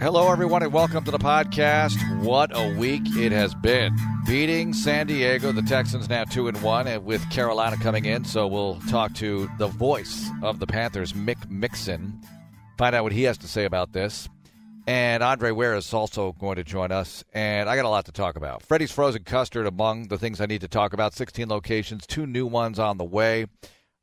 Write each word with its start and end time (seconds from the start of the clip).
Hello, 0.00 0.30
everyone, 0.30 0.62
and 0.62 0.72
welcome 0.72 1.02
to 1.02 1.10
the 1.10 1.18
podcast. 1.18 2.22
What 2.22 2.56
a 2.56 2.72
week 2.78 3.02
it 3.16 3.32
has 3.32 3.52
been. 3.52 3.96
Beating 4.28 4.72
San 4.72 5.08
Diego, 5.08 5.50
the 5.50 5.60
Texans 5.60 6.08
now 6.08 6.22
two 6.22 6.46
and 6.46 6.62
one, 6.62 6.86
and 6.86 7.04
with 7.04 7.28
Carolina 7.30 7.76
coming 7.78 8.04
in. 8.04 8.24
So 8.24 8.46
we'll 8.46 8.78
talk 8.88 9.12
to 9.14 9.50
the 9.58 9.66
voice 9.66 10.30
of 10.44 10.60
the 10.60 10.68
Panthers, 10.68 11.14
Mick 11.14 11.50
Mixon, 11.50 12.22
find 12.78 12.94
out 12.94 13.02
what 13.02 13.12
he 13.12 13.24
has 13.24 13.38
to 13.38 13.48
say 13.48 13.64
about 13.64 13.92
this. 13.92 14.28
And 14.86 15.20
Andre 15.20 15.50
Ware 15.50 15.74
is 15.74 15.92
also 15.92 16.30
going 16.32 16.56
to 16.56 16.64
join 16.64 16.92
us, 16.92 17.24
and 17.34 17.68
I 17.68 17.74
got 17.74 17.84
a 17.84 17.88
lot 17.88 18.04
to 18.04 18.12
talk 18.12 18.36
about. 18.36 18.62
Freddy's 18.62 18.92
Frozen 18.92 19.24
Custard 19.24 19.66
among 19.66 20.06
the 20.08 20.16
things 20.16 20.40
I 20.40 20.46
need 20.46 20.60
to 20.60 20.68
talk 20.68 20.92
about. 20.92 21.12
16 21.12 21.48
locations, 21.48 22.06
two 22.06 22.24
new 22.24 22.46
ones 22.46 22.78
on 22.78 22.98
the 22.98 23.04
way. 23.04 23.46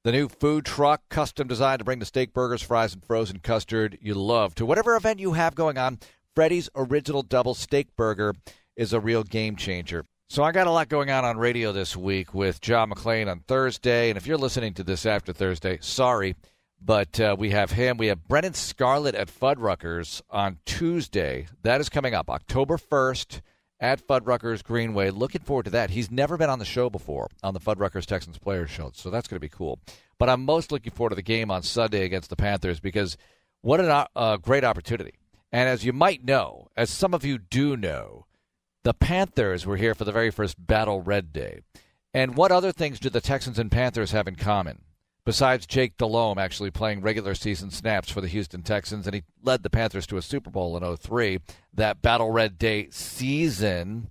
The 0.05 0.11
new 0.11 0.29
food 0.29 0.65
truck, 0.65 1.01
custom 1.09 1.47
designed 1.47 1.79
to 1.79 1.83
bring 1.83 1.97
the 1.97 2.05
steak 2.05 2.31
burgers, 2.31 2.61
fries, 2.61 2.93
and 2.93 3.03
frozen 3.03 3.39
custard 3.39 3.97
you 3.99 4.13
love 4.13 4.53
to 4.53 4.63
whatever 4.63 4.95
event 4.95 5.19
you 5.19 5.33
have 5.33 5.55
going 5.55 5.79
on. 5.79 5.97
Freddy's 6.35 6.69
Original 6.75 7.23
Double 7.23 7.55
Steak 7.55 7.87
Burger 7.95 8.35
is 8.75 8.93
a 8.93 8.99
real 8.99 9.23
game 9.23 9.55
changer. 9.55 10.05
So 10.29 10.43
I 10.43 10.51
got 10.51 10.67
a 10.67 10.71
lot 10.71 10.89
going 10.89 11.09
on 11.09 11.25
on 11.25 11.39
radio 11.39 11.71
this 11.71 11.97
week 11.97 12.35
with 12.35 12.61
John 12.61 12.91
McClain 12.91 13.27
on 13.27 13.39
Thursday, 13.47 14.11
and 14.11 14.17
if 14.17 14.27
you're 14.27 14.37
listening 14.37 14.75
to 14.75 14.83
this 14.83 15.07
after 15.07 15.33
Thursday, 15.33 15.79
sorry, 15.81 16.35
but 16.79 17.19
uh, 17.19 17.35
we 17.39 17.49
have 17.49 17.71
him. 17.71 17.97
We 17.97 18.05
have 18.05 18.27
Brennan 18.27 18.53
Scarlett 18.53 19.15
at 19.15 19.29
Fuddruckers 19.29 20.21
on 20.29 20.59
Tuesday. 20.67 21.47
That 21.63 21.81
is 21.81 21.89
coming 21.89 22.13
up 22.13 22.29
October 22.29 22.77
1st 22.77 23.41
at 23.79 24.05
Fuddruckers 24.05 24.63
Greenway. 24.63 25.09
Looking 25.09 25.41
forward 25.41 25.65
to 25.65 25.71
that. 25.71 25.89
He's 25.89 26.11
never 26.11 26.37
been 26.37 26.49
on 26.49 26.59
the 26.59 26.65
show 26.65 26.89
before 26.89 27.29
on 27.43 27.53
the 27.53 27.59
Fuddruckers 27.59 28.05
Texans 28.05 28.37
Players 28.37 28.69
Show, 28.69 28.91
so 28.93 29.09
that's 29.09 29.27
going 29.27 29.37
to 29.37 29.41
be 29.41 29.49
cool. 29.49 29.79
But 30.17 30.29
I'm 30.29 30.45
most 30.45 30.71
looking 30.71 30.93
forward 30.93 31.09
to 31.09 31.15
the 31.15 31.21
game 31.21 31.51
on 31.51 31.63
Sunday 31.63 32.05
against 32.05 32.29
the 32.29 32.35
Panthers 32.35 32.79
because 32.79 33.17
what 33.61 33.79
a 33.79 34.07
uh, 34.15 34.37
great 34.37 34.63
opportunity. 34.63 35.13
And 35.51 35.69
as 35.69 35.85
you 35.85 35.93
might 35.93 36.23
know, 36.23 36.67
as 36.75 36.89
some 36.89 37.13
of 37.13 37.25
you 37.25 37.37
do 37.37 37.75
know, 37.75 38.25
the 38.83 38.93
Panthers 38.93 39.65
were 39.65 39.77
here 39.77 39.95
for 39.95 40.03
the 40.05 40.11
very 40.11 40.31
first 40.31 40.55
Battle 40.65 41.01
Red 41.01 41.33
Day. 41.33 41.59
And 42.13 42.35
what 42.35 42.51
other 42.51 42.71
things 42.71 42.99
do 42.99 43.09
the 43.09 43.21
Texans 43.21 43.59
and 43.59 43.71
Panthers 43.71 44.11
have 44.11 44.27
in 44.27 44.35
common? 44.35 44.81
besides 45.25 45.65
Jake 45.65 45.97
Delhomme 45.97 46.37
actually 46.37 46.71
playing 46.71 47.01
regular 47.01 47.35
season 47.35 47.71
snaps 47.71 48.09
for 48.09 48.21
the 48.21 48.27
Houston 48.27 48.61
Texans, 48.61 49.07
and 49.07 49.15
he 49.15 49.23
led 49.41 49.63
the 49.63 49.69
Panthers 49.69 50.07
to 50.07 50.17
a 50.17 50.21
Super 50.21 50.51
Bowl 50.51 50.77
in 50.77 50.97
03, 50.97 51.39
that 51.73 52.01
Battle 52.01 52.31
Red 52.31 52.57
Day 52.57 52.87
season. 52.91 54.09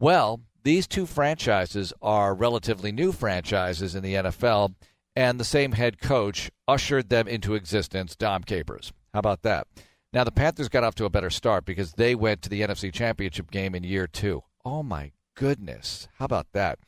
Well, 0.00 0.40
these 0.64 0.86
two 0.86 1.06
franchises 1.06 1.92
are 2.02 2.34
relatively 2.34 2.92
new 2.92 3.12
franchises 3.12 3.94
in 3.94 4.02
the 4.02 4.14
NFL, 4.14 4.74
and 5.18 5.40
the 5.40 5.44
same 5.44 5.72
head 5.72 6.00
coach 6.00 6.48
ushered 6.68 7.08
them 7.08 7.26
into 7.26 7.54
existence, 7.54 8.14
Dom 8.14 8.44
Capers. 8.44 8.92
How 9.12 9.18
about 9.18 9.42
that? 9.42 9.66
Now, 10.12 10.22
the 10.22 10.30
Panthers 10.30 10.68
got 10.68 10.84
off 10.84 10.94
to 10.94 11.06
a 11.06 11.10
better 11.10 11.28
start 11.28 11.64
because 11.64 11.94
they 11.94 12.14
went 12.14 12.40
to 12.42 12.48
the 12.48 12.60
NFC 12.60 12.92
Championship 12.92 13.50
game 13.50 13.74
in 13.74 13.82
year 13.82 14.06
two. 14.06 14.44
Oh, 14.64 14.84
my 14.84 15.10
goodness. 15.34 16.06
How 16.18 16.26
about 16.26 16.46
that? 16.52 16.78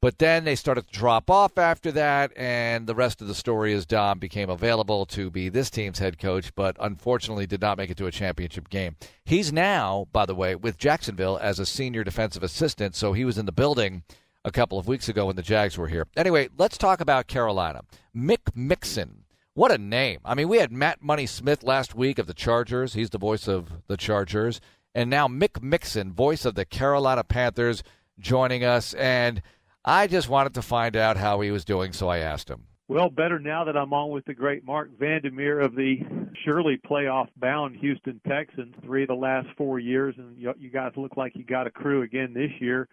But 0.00 0.18
then 0.18 0.44
they 0.44 0.54
started 0.54 0.86
to 0.86 0.98
drop 0.98 1.28
off 1.28 1.58
after 1.58 1.92
that, 1.92 2.32
and 2.34 2.86
the 2.86 2.94
rest 2.94 3.20
of 3.20 3.28
the 3.28 3.34
story 3.34 3.74
is 3.74 3.84
Dom 3.84 4.20
became 4.20 4.48
available 4.48 5.04
to 5.06 5.30
be 5.30 5.50
this 5.50 5.68
team's 5.68 5.98
head 5.98 6.18
coach, 6.18 6.54
but 6.54 6.78
unfortunately 6.80 7.46
did 7.46 7.60
not 7.60 7.76
make 7.76 7.90
it 7.90 7.98
to 7.98 8.06
a 8.06 8.10
championship 8.10 8.70
game. 8.70 8.96
He's 9.22 9.52
now, 9.52 10.06
by 10.12 10.24
the 10.24 10.34
way, 10.34 10.54
with 10.54 10.78
Jacksonville 10.78 11.38
as 11.42 11.58
a 11.58 11.66
senior 11.66 12.04
defensive 12.04 12.42
assistant, 12.42 12.94
so 12.94 13.12
he 13.12 13.26
was 13.26 13.36
in 13.36 13.44
the 13.44 13.52
building 13.52 14.02
a 14.46 14.52
couple 14.52 14.78
of 14.78 14.86
weeks 14.86 15.08
ago 15.08 15.26
when 15.26 15.36
the 15.36 15.42
Jags 15.42 15.76
were 15.76 15.88
here. 15.88 16.06
Anyway, 16.16 16.48
let's 16.56 16.78
talk 16.78 17.00
about 17.00 17.26
Carolina. 17.26 17.82
Mick 18.16 18.54
Mixon. 18.54 19.24
What 19.54 19.72
a 19.72 19.78
name. 19.78 20.20
I 20.24 20.34
mean, 20.34 20.48
we 20.48 20.58
had 20.58 20.70
Matt 20.70 21.02
Money 21.02 21.26
Smith 21.26 21.64
last 21.64 21.94
week 21.94 22.18
of 22.18 22.28
the 22.28 22.34
Chargers. 22.34 22.94
He's 22.94 23.10
the 23.10 23.18
voice 23.18 23.48
of 23.48 23.82
the 23.88 23.96
Chargers. 23.96 24.60
And 24.94 25.10
now 25.10 25.26
Mick 25.26 25.60
Mixon, 25.62 26.12
voice 26.12 26.44
of 26.44 26.54
the 26.54 26.64
Carolina 26.64 27.24
Panthers, 27.24 27.82
joining 28.20 28.64
us. 28.64 28.94
And 28.94 29.42
I 29.84 30.06
just 30.06 30.28
wanted 30.28 30.54
to 30.54 30.62
find 30.62 30.96
out 30.96 31.16
how 31.16 31.40
he 31.40 31.50
was 31.50 31.64
doing, 31.64 31.92
so 31.92 32.08
I 32.08 32.18
asked 32.18 32.48
him. 32.48 32.64
Well, 32.88 33.10
better 33.10 33.40
now 33.40 33.64
that 33.64 33.76
I'm 33.76 33.92
on 33.92 34.10
with 34.10 34.26
the 34.26 34.34
great 34.34 34.64
Marc 34.64 34.96
Vandermeer 34.96 35.58
of 35.58 35.74
the 35.74 35.96
surely 36.44 36.78
playoff 36.88 37.26
bound 37.36 37.76
Houston 37.76 38.20
Texans, 38.28 38.76
three 38.84 39.02
of 39.02 39.08
the 39.08 39.14
last 39.14 39.48
four 39.56 39.80
years, 39.80 40.14
and 40.18 40.38
you, 40.38 40.54
you 40.56 40.70
guys 40.70 40.92
look 40.96 41.16
like 41.16 41.34
you 41.34 41.42
got 41.42 41.66
a 41.66 41.70
crew 41.70 42.02
again 42.02 42.32
this 42.32 42.52
year. 42.60 42.88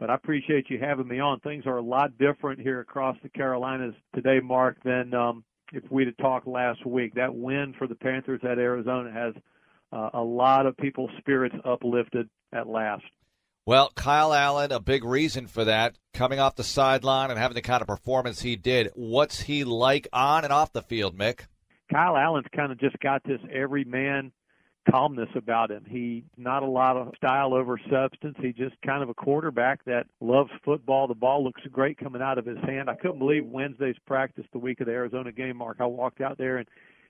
But 0.00 0.08
I 0.08 0.14
appreciate 0.14 0.70
you 0.70 0.78
having 0.80 1.06
me 1.06 1.20
on. 1.20 1.40
Things 1.40 1.66
are 1.66 1.76
a 1.76 1.82
lot 1.82 2.16
different 2.18 2.58
here 2.58 2.80
across 2.80 3.16
the 3.22 3.28
Carolinas 3.28 3.94
today, 4.14 4.40
Marc, 4.42 4.82
than 4.82 5.12
um, 5.12 5.44
if 5.74 5.84
we'd 5.90 6.06
have 6.06 6.16
talked 6.16 6.48
last 6.48 6.86
week. 6.86 7.14
That 7.14 7.34
win 7.34 7.74
for 7.78 7.86
the 7.86 7.94
Panthers 7.94 8.40
at 8.42 8.58
Arizona 8.58 9.12
has 9.12 9.34
uh, 9.92 10.08
a 10.14 10.22
lot 10.22 10.64
of 10.64 10.74
people's 10.78 11.10
spirits 11.18 11.54
uplifted 11.66 12.30
at 12.50 12.66
last. 12.66 13.04
Well, 13.66 13.92
Kyle 13.94 14.32
Allen, 14.32 14.72
a 14.72 14.80
big 14.80 15.04
reason 15.04 15.46
for 15.46 15.66
that, 15.66 15.98
coming 16.14 16.40
off 16.40 16.56
the 16.56 16.64
sideline 16.64 17.30
and 17.30 17.38
having 17.38 17.54
the 17.54 17.62
kind 17.62 17.82
of 17.82 17.86
performance 17.86 18.40
he 18.40 18.56
did. 18.56 18.88
What's 18.94 19.42
he 19.42 19.64
like 19.64 20.08
on 20.14 20.44
and 20.44 20.52
off 20.52 20.72
the 20.72 20.80
field, 20.80 21.16
Mick? 21.18 21.40
Kyle 21.92 22.16
Allen's 22.16 22.46
kind 22.56 22.72
of 22.72 22.80
just 22.80 22.98
got 23.00 23.22
this 23.24 23.40
everyman 23.52 24.32
calmness 24.88 25.28
about 25.34 25.70
him. 25.70 25.84
He's 25.88 26.22
not 26.36 26.62
a 26.62 26.66
lot 26.66 26.96
of 26.96 27.12
style 27.16 27.54
over 27.54 27.78
substance. 27.90 28.36
He's 28.40 28.54
just 28.54 28.74
kind 28.84 29.02
of 29.02 29.08
a 29.08 29.14
quarterback 29.14 29.84
that 29.84 30.06
loves 30.20 30.50
football. 30.64 31.06
The 31.06 31.14
ball 31.14 31.44
looks 31.44 31.62
great 31.70 31.98
coming 31.98 32.22
out 32.22 32.38
of 32.38 32.46
his 32.46 32.58
hand. 32.64 32.88
I 32.88 32.94
couldn't 32.94 33.18
believe 33.18 33.44
Wednesday's 33.44 33.96
practice 34.06 34.44
the 34.52 34.58
week 34.58 34.80
of 34.80 34.86
the 34.86 34.92
Arizona 34.92 35.32
game, 35.32 35.58
Marc. 35.58 35.78
I 35.80 35.86
walked 35.86 36.20
out 36.20 36.38
there 36.38 36.58
and 36.58 36.68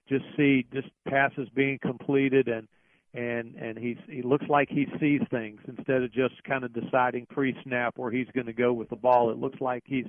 just 0.08 0.24
see 0.36 0.66
just 0.72 0.88
passes 1.08 1.48
being 1.54 1.78
completed 1.78 2.48
and 2.48 2.66
and 3.14 3.54
and 3.56 3.78
he's 3.78 3.96
he 4.08 4.22
looks 4.22 4.46
like 4.48 4.68
he 4.68 4.86
sees 5.00 5.20
things 5.30 5.60
instead 5.66 6.02
of 6.02 6.12
just 6.12 6.42
kind 6.44 6.64
of 6.64 6.72
deciding 6.72 7.26
pre-snap 7.26 7.96
where 7.96 8.10
he's 8.10 8.28
going 8.34 8.46
to 8.46 8.52
go 8.52 8.72
with 8.72 8.88
the 8.88 8.96
ball. 8.96 9.30
It 9.30 9.38
looks 9.38 9.60
like 9.60 9.82
he's 9.86 10.06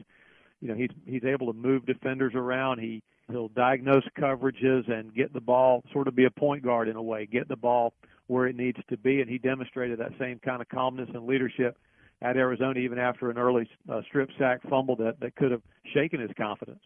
you 0.60 0.68
know 0.68 0.76
he's 0.76 0.92
he's 1.06 1.24
able 1.24 1.48
to 1.48 1.58
move 1.58 1.86
defenders 1.86 2.34
around. 2.36 2.80
He 2.80 3.02
he'll 3.30 3.50
diagnose 3.50 4.04
coverages 4.18 4.92
and 4.92 5.14
get 5.14 5.34
the 5.34 5.42
ball 5.42 5.84
sort 5.94 6.08
of 6.08 6.16
be 6.16 6.26
a 6.26 6.32
point 6.32 6.64
guard 6.64 6.88
in 6.88 6.96
a 6.96 7.02
way, 7.02 7.26
get 7.26 7.48
the 7.48 7.56
ball 7.56 7.94
where 8.28 8.48
it 8.48 8.56
needs 8.56 8.80
to 8.90 8.98
be, 8.98 9.22
and 9.22 9.30
he 9.30 9.38
demonstrated 9.38 10.00
that 10.00 10.12
same 10.20 10.40
kind 10.40 10.62
of 10.62 10.70
calmness 10.70 11.10
and 11.14 11.26
leadership 11.26 11.78
at 12.22 12.38
Arizona 12.38 12.80
even 12.80 13.00
after 13.00 13.30
an 13.30 13.38
early 13.38 13.68
uh, 13.92 14.02
strip 14.08 14.30
sack 14.38 14.62
fumble 14.70 14.96
that 14.96 15.20
that 15.20 15.36
could 15.36 15.52
have 15.52 15.62
shaken 15.94 16.20
his 16.20 16.32
confidence. 16.38 16.82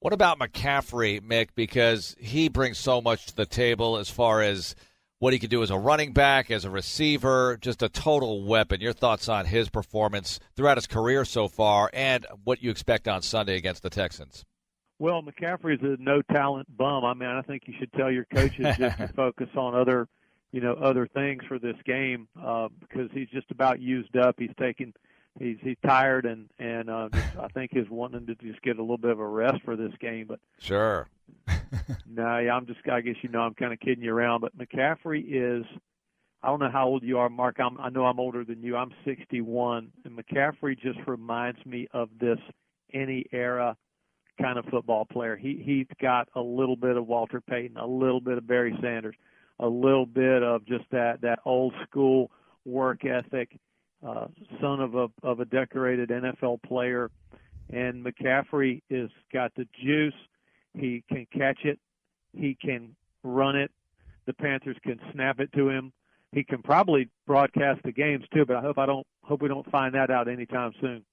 What 0.00 0.12
about 0.12 0.40
McCaffrey, 0.40 1.20
Mick? 1.20 1.50
Because 1.54 2.16
he 2.18 2.48
brings 2.48 2.78
so 2.78 3.00
much 3.00 3.26
to 3.26 3.36
the 3.36 3.46
table 3.46 3.98
as 3.98 4.10
far 4.10 4.42
as 4.42 4.74
what 5.20 5.32
he 5.32 5.38
could 5.38 5.50
do 5.50 5.62
as 5.62 5.70
a 5.70 5.78
running 5.78 6.12
back, 6.12 6.50
as 6.50 6.64
a 6.64 6.70
receiver, 6.70 7.56
just 7.60 7.80
a 7.80 7.88
total 7.88 8.42
weapon. 8.44 8.80
Your 8.80 8.92
thoughts 8.92 9.28
on 9.28 9.46
his 9.46 9.70
performance 9.70 10.40
throughout 10.56 10.78
his 10.78 10.88
career 10.88 11.24
so 11.24 11.46
far 11.46 11.88
and 11.92 12.26
what 12.42 12.60
you 12.60 12.72
expect 12.72 13.06
on 13.06 13.22
Sunday 13.22 13.56
against 13.56 13.84
the 13.84 13.90
Texans? 13.90 14.44
Well, 15.02 15.20
McCaffrey 15.20 15.74
is 15.74 15.82
a 15.82 16.00
no 16.00 16.22
talent 16.22 16.68
bum. 16.76 17.04
I 17.04 17.12
mean, 17.12 17.28
I 17.28 17.42
think 17.42 17.64
you 17.66 17.74
should 17.76 17.92
tell 17.92 18.08
your 18.08 18.24
coaches 18.24 18.76
just 18.78 18.98
to 18.98 19.08
focus 19.16 19.48
on 19.56 19.74
other, 19.74 20.06
you 20.52 20.60
know, 20.60 20.74
other 20.74 21.08
things 21.08 21.42
for 21.48 21.58
this 21.58 21.74
game 21.84 22.28
uh, 22.40 22.68
because 22.78 23.10
he's 23.12 23.28
just 23.30 23.50
about 23.50 23.80
used 23.80 24.16
up. 24.16 24.36
He's 24.38 24.52
taking, 24.60 24.94
he's 25.40 25.56
he's 25.60 25.76
tired 25.84 26.24
and 26.24 26.48
and 26.60 26.88
uh, 26.88 27.08
just, 27.12 27.36
I 27.36 27.48
think 27.48 27.72
he's 27.74 27.90
wanting 27.90 28.26
to 28.26 28.36
just 28.36 28.62
get 28.62 28.78
a 28.78 28.80
little 28.80 28.96
bit 28.96 29.10
of 29.10 29.18
a 29.18 29.26
rest 29.26 29.64
for 29.64 29.74
this 29.74 29.90
game. 29.98 30.26
But 30.28 30.38
sure, 30.60 31.08
no, 32.06 32.38
yeah, 32.38 32.54
I'm 32.54 32.66
just. 32.66 32.78
I 32.88 33.00
guess 33.00 33.16
you 33.22 33.28
know 33.28 33.40
I'm 33.40 33.54
kind 33.54 33.72
of 33.72 33.80
kidding 33.80 34.04
you 34.04 34.14
around, 34.14 34.40
but 34.42 34.56
McCaffrey 34.56 35.24
is. 35.26 35.64
I 36.44 36.46
don't 36.46 36.60
know 36.60 36.70
how 36.70 36.86
old 36.86 37.02
you 37.02 37.18
are, 37.18 37.28
Marc. 37.28 37.58
I'm, 37.58 37.80
I 37.80 37.88
know 37.88 38.04
I'm 38.04 38.20
older 38.20 38.44
than 38.44 38.62
you. 38.62 38.76
I'm 38.76 38.92
61, 39.04 39.90
and 40.04 40.16
McCaffrey 40.16 40.78
just 40.80 41.00
reminds 41.08 41.64
me 41.66 41.88
of 41.92 42.08
this 42.20 42.38
any 42.92 43.26
era 43.32 43.76
kind 44.40 44.58
of 44.58 44.64
football 44.66 45.04
player. 45.04 45.36
He 45.36 45.62
he's 45.64 45.86
got 46.00 46.28
a 46.34 46.40
little 46.40 46.76
bit 46.76 46.96
of 46.96 47.06
Walter 47.06 47.40
Payton, 47.40 47.76
a 47.76 47.86
little 47.86 48.20
bit 48.20 48.38
of 48.38 48.46
Barry 48.46 48.76
Sanders, 48.82 49.16
a 49.58 49.66
little 49.66 50.06
bit 50.06 50.42
of 50.42 50.64
just 50.66 50.84
that 50.90 51.20
that 51.22 51.40
old 51.44 51.74
school 51.88 52.30
work 52.64 53.04
ethic. 53.04 53.58
Uh, 54.06 54.26
son 54.60 54.80
of 54.80 54.96
a 54.96 55.08
of 55.22 55.38
a 55.38 55.44
decorated 55.44 56.08
NFL 56.08 56.60
player, 56.62 57.08
and 57.70 58.04
McCaffrey 58.04 58.82
is 58.90 59.10
got 59.32 59.52
the 59.54 59.64
juice 59.80 60.14
he 60.74 61.04
can 61.08 61.26
catch 61.32 61.64
it. 61.64 61.78
He 62.32 62.56
can 62.60 62.94
run 63.22 63.56
it. 63.56 63.70
The 64.26 64.32
Panthers 64.32 64.76
can 64.82 64.98
snap 65.12 65.40
it 65.40 65.52
to 65.54 65.68
him. 65.68 65.92
He 66.32 66.44
can 66.44 66.62
probably 66.62 67.08
broadcast 67.26 67.82
the 67.84 67.92
games 67.92 68.24
too, 68.32 68.46
but 68.46 68.56
I 68.56 68.60
hope 68.60 68.78
I 68.78 68.86
don't 68.86 69.06
hope 69.22 69.42
we 69.42 69.48
don't 69.48 69.70
find 69.70 69.94
that 69.94 70.10
out 70.10 70.28
anytime 70.28 70.72
soon. 70.80 71.04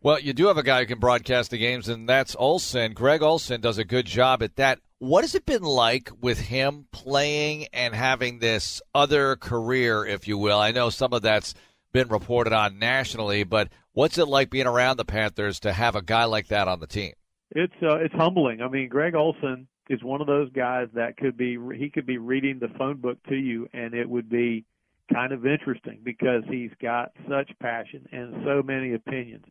Well, 0.00 0.18
you 0.18 0.32
do 0.32 0.46
have 0.46 0.58
a 0.58 0.62
guy 0.62 0.80
who 0.80 0.86
can 0.86 0.98
broadcast 0.98 1.50
the 1.50 1.58
games, 1.58 1.88
and 1.88 2.08
that's 2.08 2.36
Olsen. 2.38 2.94
Greg 2.94 3.22
Olsen 3.22 3.60
does 3.60 3.78
a 3.78 3.84
good 3.84 4.06
job 4.06 4.42
at 4.42 4.56
that. 4.56 4.80
What 4.98 5.22
has 5.22 5.34
it 5.34 5.46
been 5.46 5.62
like 5.62 6.10
with 6.20 6.40
him 6.40 6.86
playing 6.90 7.66
and 7.72 7.94
having 7.94 8.38
this 8.38 8.82
other 8.94 9.36
career, 9.36 10.04
if 10.04 10.26
you 10.26 10.36
will? 10.38 10.58
I 10.58 10.72
know 10.72 10.90
some 10.90 11.12
of 11.12 11.22
that's 11.22 11.54
been 11.92 12.08
reported 12.08 12.52
on 12.52 12.78
nationally, 12.78 13.44
but 13.44 13.68
what's 13.92 14.18
it 14.18 14.26
like 14.26 14.50
being 14.50 14.66
around 14.66 14.96
the 14.96 15.04
Panthers 15.04 15.60
to 15.60 15.72
have 15.72 15.94
a 15.94 16.02
guy 16.02 16.24
like 16.24 16.48
that 16.48 16.68
on 16.68 16.80
the 16.80 16.86
team? 16.86 17.12
It's 17.52 17.74
uh, 17.82 17.96
it's 17.96 18.14
humbling. 18.14 18.60
I 18.60 18.68
mean, 18.68 18.88
Greg 18.88 19.14
Olsen 19.14 19.68
is 19.88 20.02
one 20.02 20.20
of 20.20 20.26
those 20.26 20.50
guys 20.52 20.88
that 20.94 21.16
could 21.16 21.36
be 21.36 21.56
he 21.76 21.88
could 21.88 22.06
be 22.06 22.18
reading 22.18 22.58
the 22.58 22.68
phone 22.76 22.96
book 22.96 23.18
to 23.28 23.36
you, 23.36 23.68
and 23.72 23.94
it 23.94 24.08
would 24.08 24.28
be 24.28 24.64
kind 25.12 25.32
of 25.32 25.46
interesting 25.46 26.00
because 26.04 26.42
he's 26.50 26.70
got 26.82 27.12
such 27.28 27.50
passion 27.60 28.06
and 28.12 28.42
so 28.44 28.62
many 28.62 28.94
opinions, 28.94 29.44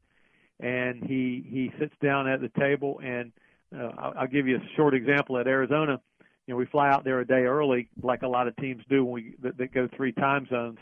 and 0.59 1.03
he 1.03 1.45
he 1.47 1.71
sits 1.79 1.93
down 2.01 2.27
at 2.27 2.41
the 2.41 2.49
table 2.59 2.99
and 3.03 3.31
uh, 3.75 3.91
I'll, 3.97 4.13
I'll 4.19 4.27
give 4.27 4.47
you 4.47 4.57
a 4.57 4.75
short 4.75 4.93
example 4.93 5.37
at 5.37 5.47
Arizona. 5.47 5.99
You 6.45 6.53
know, 6.53 6.57
we 6.57 6.65
fly 6.65 6.89
out 6.89 7.03
there 7.03 7.19
a 7.19 7.27
day 7.27 7.43
early, 7.43 7.89
like 8.01 8.21
a 8.21 8.27
lot 8.27 8.47
of 8.47 8.55
teams 8.55 8.83
do 8.89 9.03
when 9.03 9.13
we 9.13 9.35
that, 9.41 9.57
that 9.57 9.73
go 9.73 9.87
three 9.95 10.13
time 10.13 10.47
zones. 10.49 10.77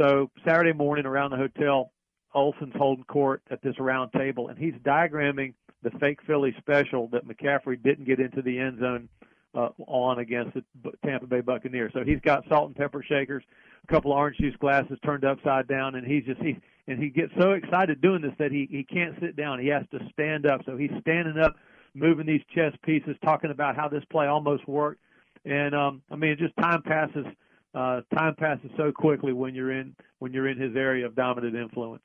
So 0.00 0.30
Saturday 0.46 0.72
morning 0.72 1.06
around 1.06 1.30
the 1.30 1.36
hotel, 1.36 1.92
Olsen's 2.34 2.74
holding 2.76 3.04
court 3.04 3.42
at 3.50 3.60
this 3.62 3.78
round 3.78 4.12
table, 4.12 4.48
and 4.48 4.58
he's 4.58 4.74
diagramming 4.84 5.54
the 5.82 5.90
fake 5.98 6.20
Philly 6.26 6.54
special 6.58 7.08
that 7.08 7.26
McCaffrey 7.26 7.82
didn't 7.82 8.04
get 8.04 8.20
into 8.20 8.42
the 8.42 8.58
end 8.58 8.78
zone 8.78 9.08
uh, 9.54 9.68
on 9.86 10.18
against 10.18 10.54
the 10.54 10.92
Tampa 11.04 11.26
Bay 11.26 11.40
Buccaneers. 11.40 11.92
So 11.94 12.04
he's 12.04 12.20
got 12.20 12.44
salt 12.48 12.68
and 12.68 12.76
pepper 12.76 13.02
shakers, 13.02 13.44
a 13.84 13.86
couple 13.92 14.12
of 14.12 14.18
orange 14.18 14.38
juice 14.38 14.56
glasses 14.60 14.98
turned 15.04 15.24
upside 15.24 15.68
down, 15.68 15.94
and 15.94 16.06
he's 16.06 16.24
just 16.24 16.40
he 16.40 16.56
and 16.88 17.02
he 17.02 17.08
gets 17.08 17.32
so 17.38 17.52
excited 17.52 18.00
doing 18.00 18.22
this 18.22 18.32
that 18.38 18.50
he 18.50 18.68
he 18.70 18.84
can't 18.84 19.14
sit 19.20 19.36
down. 19.36 19.60
He 19.60 19.68
has 19.68 19.84
to 19.92 19.98
stand 20.12 20.46
up. 20.46 20.62
So 20.64 20.76
he's 20.76 20.90
standing 21.00 21.38
up 21.38 21.56
moving 21.94 22.26
these 22.26 22.42
chess 22.54 22.72
pieces, 22.82 23.16
talking 23.24 23.50
about 23.50 23.76
how 23.76 23.88
this 23.88 24.04
play 24.10 24.26
almost 24.26 24.66
worked. 24.66 25.00
And 25.44 25.74
um, 25.74 26.02
I 26.10 26.16
mean, 26.16 26.36
just 26.38 26.56
time 26.56 26.82
passes. 26.82 27.26
Uh, 27.74 28.02
time 28.14 28.34
passes 28.34 28.70
so 28.76 28.92
quickly 28.92 29.32
when 29.32 29.54
you're 29.54 29.72
in 29.72 29.96
when 30.18 30.30
you're 30.32 30.46
in 30.46 30.58
his 30.58 30.76
area 30.76 31.06
of 31.06 31.14
dominant 31.14 31.56
influence. 31.56 32.02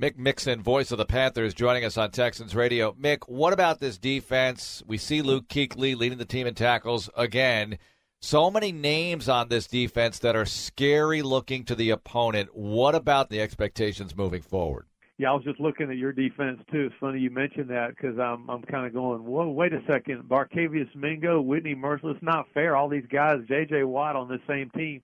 Mick 0.00 0.16
Mixon, 0.16 0.62
voice 0.62 0.92
of 0.92 0.98
the 0.98 1.04
Panthers, 1.04 1.54
joining 1.54 1.84
us 1.84 1.98
on 1.98 2.12
Texans 2.12 2.54
Radio. 2.54 2.92
Mick, 2.92 3.24
what 3.26 3.52
about 3.52 3.80
this 3.80 3.98
defense? 3.98 4.80
We 4.86 4.96
see 4.96 5.22
Luke 5.22 5.48
Kuechly 5.48 5.96
leading 5.96 6.18
the 6.18 6.24
team 6.24 6.46
in 6.46 6.54
tackles 6.54 7.10
again. 7.16 7.78
So 8.20 8.48
many 8.48 8.70
names 8.70 9.28
on 9.28 9.48
this 9.48 9.66
defense 9.66 10.20
that 10.20 10.36
are 10.36 10.44
scary 10.44 11.20
looking 11.22 11.64
to 11.64 11.74
the 11.74 11.90
opponent. 11.90 12.50
What 12.52 12.94
about 12.94 13.28
the 13.28 13.40
expectations 13.40 14.16
moving 14.16 14.40
forward? 14.40 14.86
Yeah, 15.18 15.32
I 15.32 15.34
was 15.34 15.42
just 15.42 15.58
looking 15.58 15.90
at 15.90 15.96
your 15.96 16.12
defense 16.12 16.60
too. 16.70 16.86
It's 16.86 16.94
funny 17.00 17.18
you 17.18 17.30
mentioned 17.30 17.68
that 17.70 17.88
because 17.88 18.20
I'm 18.20 18.48
I'm 18.48 18.62
kind 18.62 18.86
of 18.86 18.94
going, 18.94 19.24
whoa, 19.24 19.48
wait 19.48 19.72
a 19.72 19.82
second, 19.90 20.22
Barkevious 20.28 20.94
Mingo, 20.94 21.40
Whitney 21.40 21.74
Mercilus, 21.74 22.22
not 22.22 22.46
fair. 22.54 22.76
All 22.76 22.88
these 22.88 23.06
guys, 23.10 23.38
J.J. 23.48 23.82
Watt 23.82 24.14
on 24.14 24.28
the 24.28 24.38
same 24.46 24.70
team. 24.76 25.02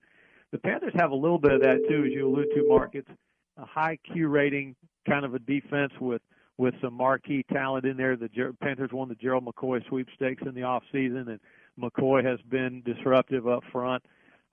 The 0.53 0.57
Panthers 0.57 0.93
have 0.95 1.11
a 1.11 1.15
little 1.15 1.37
bit 1.37 1.51
of 1.51 1.61
that 1.63 1.85
too, 1.89 2.05
as 2.05 2.13
you 2.13 2.29
allude 2.29 2.47
to, 2.55 2.65
Marc. 2.65 2.91
It's 2.95 3.09
a 3.57 3.65
high 3.65 3.97
Q 4.13 4.29
rating 4.29 4.75
kind 5.07 5.25
of 5.25 5.33
a 5.33 5.39
defense 5.39 5.93
with 5.99 6.21
with 6.57 6.73
some 6.81 6.93
marquee 6.93 7.43
talent 7.51 7.85
in 7.85 7.97
there. 7.97 8.15
The 8.15 8.29
Ger- 8.29 8.53
Panthers 8.53 8.91
won 8.93 9.09
the 9.09 9.15
Gerald 9.15 9.45
McCoy 9.45 9.85
sweepstakes 9.87 10.43
in 10.45 10.55
the 10.55 10.63
off 10.63 10.83
season, 10.91 11.27
and 11.27 11.39
McCoy 11.79 12.23
has 12.23 12.39
been 12.49 12.81
disruptive 12.85 13.47
up 13.47 13.63
front. 13.71 14.03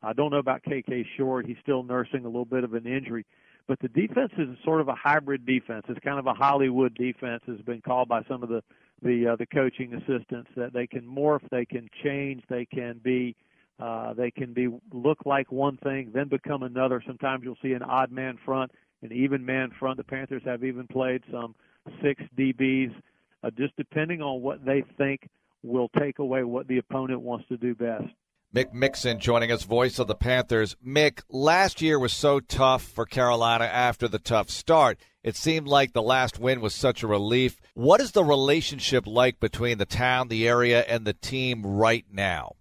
I 0.03 0.13
don't 0.13 0.31
know 0.31 0.39
about 0.39 0.65
KK 0.65 1.07
Short. 1.17 1.47
He's 1.47 1.59
still 1.63 1.85
nursing 1.85 2.25
a 2.25 2.29
little 2.29 2.45
bit 2.45 2.65
of 2.65 2.75
an 2.75 2.87
injury. 2.87 3.25
But 3.69 3.79
the 3.79 3.89
defense 3.89 4.33
is 4.37 4.49
sort 4.65 4.81
of 4.81 4.89
a 4.89 4.95
hybrid 4.95 5.47
defense. 5.47 5.85
It's 5.89 6.01
kind 6.01 6.19
of 6.19 6.27
a 6.27 6.35
Hollywood 6.35 6.95
defense, 6.95 7.43
has 7.47 7.61
been 7.61 7.81
called 7.81 8.09
by 8.09 8.23
some 8.25 8.43
of 8.43 8.49
the 8.49 8.63
the 9.03 9.29
uh, 9.29 9.37
the 9.37 9.47
coaching 9.47 9.95
assistants 9.95 10.51
that 10.57 10.73
they 10.73 10.87
can 10.87 11.03
morph, 11.03 11.43
they 11.51 11.65
can 11.65 11.89
change, 12.03 12.43
they 12.49 12.65
can 12.65 13.01
be 13.03 13.37
uh, 13.81 14.15
they 14.15 14.31
can 14.31 14.53
be 14.53 14.69
look 14.93 15.19
like 15.25 15.51
one 15.51 15.77
thing, 15.79 16.11
then 16.15 16.29
become 16.29 16.63
another. 16.63 17.03
Sometimes 17.07 17.43
you'll 17.45 17.59
see 17.63 17.73
an 17.73 17.83
odd 17.83 18.13
man 18.13 18.39
front, 18.45 18.71
an 19.03 19.13
even 19.13 19.45
man 19.45 19.71
front. 19.79 19.97
The 19.97 20.05
Panthers 20.05 20.43
have 20.45 20.65
even 20.65 20.87
played 20.87 21.23
some 21.31 21.55
six 22.03 22.23
DBs, 22.39 22.95
uh, 23.43 23.51
just 23.57 23.77
depending 23.77 24.23
on 24.23 24.43
what 24.43 24.65
they 24.65 24.85
think 24.97 25.29
will 25.63 25.89
take 25.99 26.19
away 26.19 26.45
what 26.45 26.67
the 26.69 26.79
opponent 26.79 27.21
wants 27.21 27.47
to 27.49 27.57
do 27.57 27.75
best. 27.75 28.05
Mick 28.55 28.75
Mixon 28.75 29.19
joining 29.19 29.51
us, 29.51 29.63
voice 29.63 29.99
of 29.99 30.09
the 30.09 30.15
Panthers. 30.15 30.77
Mick, 30.87 31.23
last 31.31 31.81
year 31.81 31.99
was 31.99 32.13
so 32.13 32.39
tough 32.39 32.83
for 32.83 33.07
Carolina 33.07 33.65
after 33.65 34.07
the 34.07 34.19
tough 34.19 34.51
start. 34.51 34.99
It 35.23 35.37
seemed 35.37 35.67
like 35.67 35.95
the 35.95 36.03
last 36.03 36.39
win 36.39 36.61
was 36.61 36.75
such 36.75 37.03
a 37.03 37.07
relief. 37.07 37.59
What 37.73 38.03
is 38.03 38.13
the 38.13 38.25
relationship 38.25 39.07
like 39.07 39.41
between 39.41 39.79
the 39.79 39.87
town, 39.87 40.29
the 40.29 40.47
area, 40.47 40.83
and 40.83 41.07
the 41.07 41.15
team 41.15 41.65
right 41.65 42.05
now? 42.13 42.57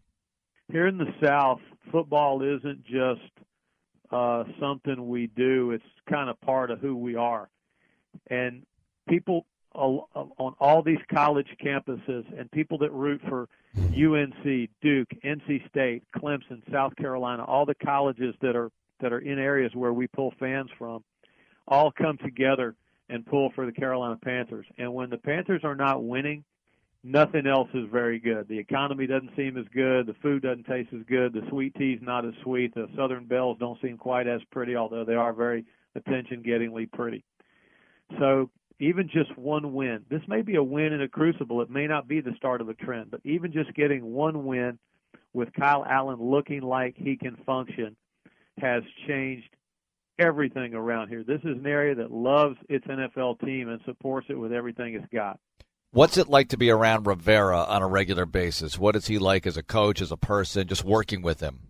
Here 0.72 0.88
in 0.88 0.98
the 0.98 1.14
South, 1.22 1.60
football 1.92 2.42
isn't 2.42 2.86
just 2.86 3.41
uh, 4.12 4.44
something 4.60 5.08
we 5.08 5.28
do, 5.28 5.72
it's 5.72 5.84
kind 6.10 6.30
of 6.30 6.40
part 6.42 6.72
of 6.72 6.80
who 6.80 6.96
we 6.96 7.16
are. 7.16 7.50
And 8.28 8.64
people 9.08 9.46
on 9.74 10.54
all 10.60 10.84
these 10.84 11.00
college 11.14 11.48
campuses 11.64 12.26
and 12.38 12.52
people 12.52 12.78
that 12.80 12.92
root 12.92 13.22
for 13.30 13.48
UNC, 13.78 14.70
Duke, 14.82 15.08
NC 15.24 15.68
State, 15.70 16.04
Clemson, 16.14 16.62
South 16.72 16.94
Carolina, 16.98 17.46
all 17.46 17.66
the 17.66 17.76
colleges 17.76 18.36
that 18.42 18.56
are 18.56 18.70
that 19.00 19.14
are 19.14 19.20
in 19.20 19.40
areas 19.40 19.72
where 19.74 19.94
we 19.94 20.08
pull 20.08 20.34
fans 20.40 20.70
from, 20.78 21.04
all 21.68 21.92
come 21.92 22.18
together 22.18 22.76
and 23.10 23.26
pull 23.26 23.52
for 23.56 23.66
the 23.66 23.72
Carolina 23.72 24.18
Panthers. 24.24 24.66
And 24.78 24.94
when 24.94 25.10
the 25.10 25.18
Panthers 25.18 25.62
are 25.64 25.76
not 25.76 26.04
winning, 26.04 26.44
nothing 27.04 27.48
else 27.48 27.70
is 27.74 27.88
very 27.92 28.20
good. 28.20 28.48
The 28.48 28.58
economy 28.58 29.08
doesn't 29.08 29.36
seem 29.36 29.58
as 29.58 29.66
good, 29.74 30.08
the 30.08 30.16
food 30.22 30.44
doesn't 30.44 30.66
taste 30.66 30.90
as 30.94 31.04
good, 31.08 31.34
the 31.34 31.42
sweet 31.50 31.74
tea's 31.76 32.00
not 32.02 32.26
as 32.26 32.34
sweet, 32.44 32.74
the 32.76 32.88
Southern 32.96 33.26
Belles 33.26 33.58
don't 33.60 33.82
seem 33.82 33.98
quite 33.98 34.28
as 34.28 34.42
pretty, 34.52 34.76
although 34.76 35.04
they 35.04 35.16
are 35.16 35.34
very 35.34 35.66
attention-gettingly 35.96 36.92
pretty. 36.92 37.24
So 38.20 38.50
even 38.80 39.08
just 39.08 39.38
one 39.38 39.74
win. 39.74 40.04
This 40.10 40.22
may 40.28 40.42
be 40.42 40.56
a 40.56 40.64
win 40.64 40.92
in 40.92 41.02
a 41.02 41.08
crucible. 41.08 41.62
It 41.62 41.70
may 41.70 41.86
not 41.86 42.08
be 42.08 42.20
the 42.20 42.34
start 42.36 42.62
of 42.62 42.70
a 42.70 42.74
trend, 42.74 43.12
but 43.12 43.22
even 43.24 43.52
just 43.52 43.74
getting 43.76 44.04
one 44.04 44.46
win 44.46 44.80
with 45.34 45.54
Kyle 45.54 45.86
Allen 45.88 46.20
looking 46.20 46.62
like 46.62 46.96
he 46.98 47.16
can 47.16 47.38
function 47.46 47.96
has 48.60 48.84
changed 49.08 49.50
everything 50.18 50.74
around 50.74 51.10
here. 51.10 51.24
This 51.24 51.42
is 51.42 51.58
an 51.58 51.66
area 51.66 51.96
that 51.96 52.12
loves 52.12 52.58
its 52.70 52.86
NFL 52.86 53.40
team 53.42 53.70
and 53.70 53.80
supports 53.86 54.28
it 54.30 54.36
with 54.36 54.52
everything 54.52 54.96
it's 54.96 55.06
got. 55.14 55.40
What's 55.94 56.18
it 56.18 56.30
like 56.30 56.50
to 56.50 56.58
be 56.58 56.70
around 56.70 57.06
Rivera 57.06 57.64
on 57.64 57.82
a 57.82 57.88
regular 57.88 58.26
basis? 58.26 58.80
What 58.80 58.96
is 58.96 59.08
he 59.08 59.20
like 59.20 59.46
as 59.46 59.58
a 59.58 59.64
coach, 59.64 60.02
as 60.02 60.10
a 60.10 60.18
person, 60.18 60.70
just 60.70 60.86
working 60.86 61.22
with 61.22 61.42
him? 61.42 61.68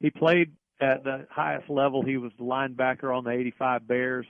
He 0.00 0.10
played 0.10 0.50
at 0.80 1.04
the 1.04 1.28
highest 1.30 1.70
level. 1.70 2.02
He 2.02 2.16
was 2.16 2.32
the 2.36 2.42
linebacker 2.42 3.16
on 3.16 3.22
the 3.22 3.30
85 3.30 3.86
Bears. 3.86 4.26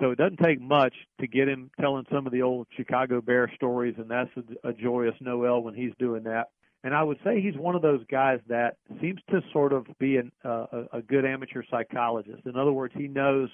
So 0.00 0.10
it 0.10 0.18
doesn't 0.18 0.38
take 0.42 0.60
much 0.60 0.94
to 1.20 1.28
get 1.28 1.48
him 1.48 1.70
telling 1.80 2.06
some 2.10 2.26
of 2.26 2.32
the 2.32 2.42
old 2.42 2.66
Chicago 2.76 3.20
Bear 3.20 3.52
stories, 3.54 3.94
and 3.98 4.10
that's 4.10 4.30
a, 4.36 4.70
a 4.70 4.72
joyous 4.72 5.14
Noel 5.20 5.62
when 5.62 5.74
he's 5.74 5.92
doing 6.00 6.24
that. 6.24 6.48
And 6.82 6.92
I 6.92 7.04
would 7.04 7.18
say 7.22 7.40
he's 7.40 7.56
one 7.56 7.76
of 7.76 7.82
those 7.82 8.02
guys 8.10 8.40
that 8.48 8.78
seems 9.00 9.20
to 9.30 9.42
sort 9.52 9.72
of 9.72 9.86
be 10.00 10.16
an, 10.16 10.32
uh, 10.44 10.66
a, 10.92 11.02
good 11.02 11.24
amateur 11.24 11.62
psychologist. 11.70 12.42
In 12.46 12.56
other 12.56 12.72
words, 12.72 12.92
he 12.96 13.06
knows 13.06 13.48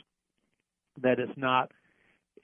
that 1.02 1.18
it's 1.18 1.36
not 1.36 1.70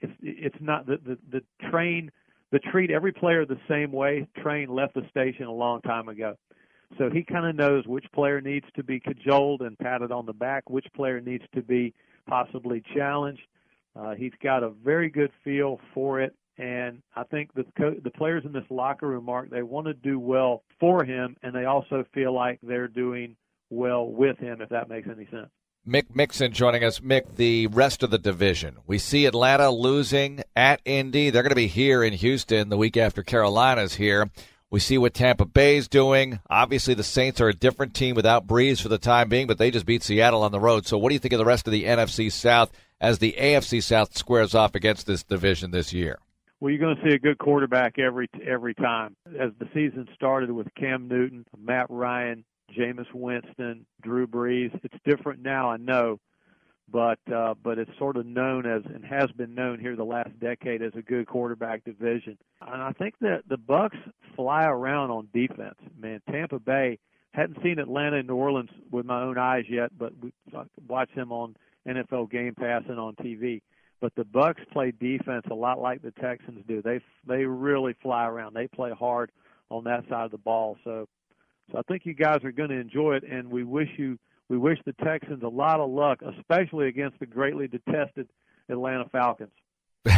it's 0.01 0.13
it's 0.21 0.57
not 0.59 0.85
the 0.85 0.97
the, 1.03 1.17
the 1.31 1.69
train 1.71 2.11
the 2.55 2.71
treat 2.71 2.89
every 2.89 3.11
player 3.11 3.45
the 3.45 3.59
same 3.67 3.91
way 3.91 4.25
train 4.41 4.69
left 4.69 4.93
the 4.93 5.05
station 5.09 5.45
a 5.45 5.51
long 5.51 5.81
time 5.81 6.07
ago. 6.07 6.37
So 6.97 7.09
he 7.09 7.21
kind 7.21 7.45
of 7.45 7.53
knows 7.53 7.85
which 7.85 8.05
player 8.13 8.39
needs 8.39 8.65
to 8.77 8.83
be 8.83 8.97
cajoled 8.97 9.59
and 9.59 9.77
patted 9.77 10.09
on 10.09 10.25
the 10.25 10.31
back, 10.31 10.69
which 10.69 10.85
player 10.95 11.19
needs 11.19 11.43
to 11.53 11.61
be 11.61 11.93
possibly 12.29 12.81
challenged, 12.95 13.41
uh, 13.93 14.15
he's 14.15 14.31
got 14.41 14.63
a 14.63 14.69
very 14.69 15.09
good 15.09 15.31
feel 15.43 15.81
for 15.93 16.21
it, 16.21 16.33
and 16.57 17.01
I 17.17 17.23
think 17.23 17.53
the 17.55 17.65
co- 17.77 17.99
the 18.01 18.09
players 18.11 18.43
in 18.45 18.53
this 18.53 18.63
locker 18.69 19.09
room, 19.09 19.25
Marc, 19.25 19.49
they 19.49 19.61
want 19.61 19.87
to 19.87 19.93
do 19.93 20.17
well 20.17 20.63
for 20.79 21.03
him, 21.03 21.35
and 21.43 21.53
they 21.53 21.65
also 21.65 22.05
feel 22.13 22.33
like 22.33 22.59
they're 22.63 22.87
doing 22.87 23.35
well 23.69 24.07
with 24.07 24.37
him. 24.37 24.61
If 24.61 24.69
that 24.69 24.87
makes 24.87 25.09
any 25.09 25.25
sense. 25.25 25.49
Mick 25.87 26.15
Mixon 26.15 26.51
joining 26.51 26.83
us. 26.83 26.99
Mick, 26.99 27.35
the 27.35 27.67
rest 27.67 28.01
of 28.01 28.09
the 28.09 28.17
division. 28.17 28.77
We 28.87 28.97
see 28.97 29.27
Atlanta 29.27 29.69
losing 29.69 30.41
at 30.55 30.81
Indy. 30.83 31.29
They're 31.29 31.43
going 31.43 31.51
to 31.51 31.55
be 31.55 31.67
here 31.67 32.03
in 32.03 32.13
Houston 32.13 32.69
the 32.69 32.77
week 32.77 32.97
after 32.97 33.21
Carolina's 33.21 33.93
here. 33.95 34.31
We 34.71 34.79
see 34.79 34.97
what 34.97 35.13
Tampa 35.13 35.45
Bay's 35.45 35.87
doing. 35.87 36.39
Obviously, 36.49 36.95
the 36.95 37.03
Saints 37.03 37.39
are 37.39 37.49
a 37.49 37.53
different 37.53 37.93
team 37.93 38.15
without 38.15 38.47
Brees 38.47 38.81
for 38.81 38.89
the 38.89 38.97
time 38.97 39.29
being, 39.29 39.45
but 39.45 39.59
they 39.59 39.69
just 39.69 39.85
beat 39.85 40.01
Seattle 40.01 40.41
on 40.41 40.51
the 40.51 40.59
road. 40.59 40.87
So, 40.87 40.97
what 40.97 41.09
do 41.09 41.13
you 41.13 41.19
think 41.19 41.33
of 41.33 41.39
the 41.39 41.45
rest 41.45 41.67
of 41.67 41.71
the 41.71 41.83
NFC 41.83 42.31
South 42.31 42.71
as 42.99 43.19
the 43.19 43.35
AFC 43.37 43.83
South 43.83 44.17
squares 44.17 44.55
off 44.55 44.73
against 44.73 45.05
this 45.05 45.23
division 45.23 45.69
this 45.69 45.93
year? 45.93 46.17
Well, 46.59 46.71
you're 46.71 46.79
going 46.79 46.95
to 46.95 47.03
see 47.03 47.13
a 47.13 47.19
good 47.19 47.37
quarterback 47.37 47.99
every 47.99 48.27
every 48.43 48.73
time. 48.73 49.15
As 49.39 49.51
the 49.59 49.67
season 49.73 50.07
started 50.15 50.49
with 50.49 50.67
Cam 50.73 51.07
Newton, 51.07 51.45
Matt 51.55 51.85
Ryan, 51.89 52.43
Jameis 52.73 53.11
Winston, 53.13 53.85
Drew 54.01 54.27
Brees, 54.27 54.77
it's 54.83 54.95
different 55.05 55.41
now. 55.41 55.69
I 55.69 55.77
know, 55.77 56.19
but 56.91 57.19
uh, 57.33 57.55
but 57.63 57.77
it's 57.77 57.91
sort 57.97 58.17
of 58.17 58.25
known 58.25 58.65
as 58.65 58.83
and 58.85 59.03
has 59.05 59.31
been 59.31 59.55
known 59.55 59.79
here 59.79 59.95
the 59.95 60.03
last 60.03 60.37
decade 60.39 60.81
as 60.81 60.93
a 60.95 61.01
good 61.01 61.27
quarterback 61.27 61.83
division. 61.83 62.37
And 62.61 62.81
I 62.81 62.91
think 62.91 63.15
that 63.21 63.43
the 63.47 63.57
Bucks 63.57 63.97
fly 64.35 64.65
around 64.65 65.11
on 65.11 65.27
defense. 65.33 65.79
Man, 65.97 66.21
Tampa 66.29 66.59
Bay 66.59 66.99
hadn't 67.33 67.61
seen 67.61 67.79
Atlanta 67.79 68.17
and 68.17 68.27
New 68.27 68.35
Orleans 68.35 68.69
with 68.91 69.05
my 69.05 69.21
own 69.21 69.37
eyes 69.37 69.65
yet, 69.69 69.91
but 69.97 70.13
we 70.21 70.31
watched 70.87 71.15
them 71.15 71.31
on 71.31 71.55
NFL 71.87 72.31
Game 72.31 72.55
Pass 72.55 72.83
and 72.87 72.99
on 72.99 73.15
TV. 73.15 73.61
But 74.01 74.13
the 74.15 74.25
Bucks 74.25 74.61
play 74.71 74.91
defense 74.91 75.45
a 75.49 75.55
lot 75.55 75.81
like 75.81 76.01
the 76.01 76.11
Texans 76.11 76.63
do. 76.67 76.81
They 76.81 76.99
they 77.27 77.45
really 77.45 77.95
fly 78.01 78.25
around. 78.25 78.53
They 78.53 78.67
play 78.67 78.91
hard 78.91 79.31
on 79.69 79.85
that 79.85 80.03
side 80.09 80.25
of 80.25 80.31
the 80.31 80.37
ball. 80.37 80.77
So, 80.83 81.07
so 81.71 81.77
I 81.77 81.81
think 81.83 82.05
you 82.05 82.13
guys 82.13 82.43
are 82.43 82.51
going 82.51 82.69
to 82.69 82.79
enjoy 82.79 83.15
it, 83.15 83.23
and 83.23 83.49
we 83.49 83.63
wish 83.63 83.89
you 83.97 84.17
we 84.47 84.57
wish 84.57 84.77
the 84.85 84.93
Texans 85.03 85.41
a 85.43 85.47
lot 85.47 85.79
of 85.79 85.89
luck, 85.89 86.21
especially 86.21 86.87
against 86.87 87.19
the 87.19 87.25
greatly 87.25 87.67
detested 87.67 88.27
Atlanta 88.69 89.05
Falcons. 89.11 89.51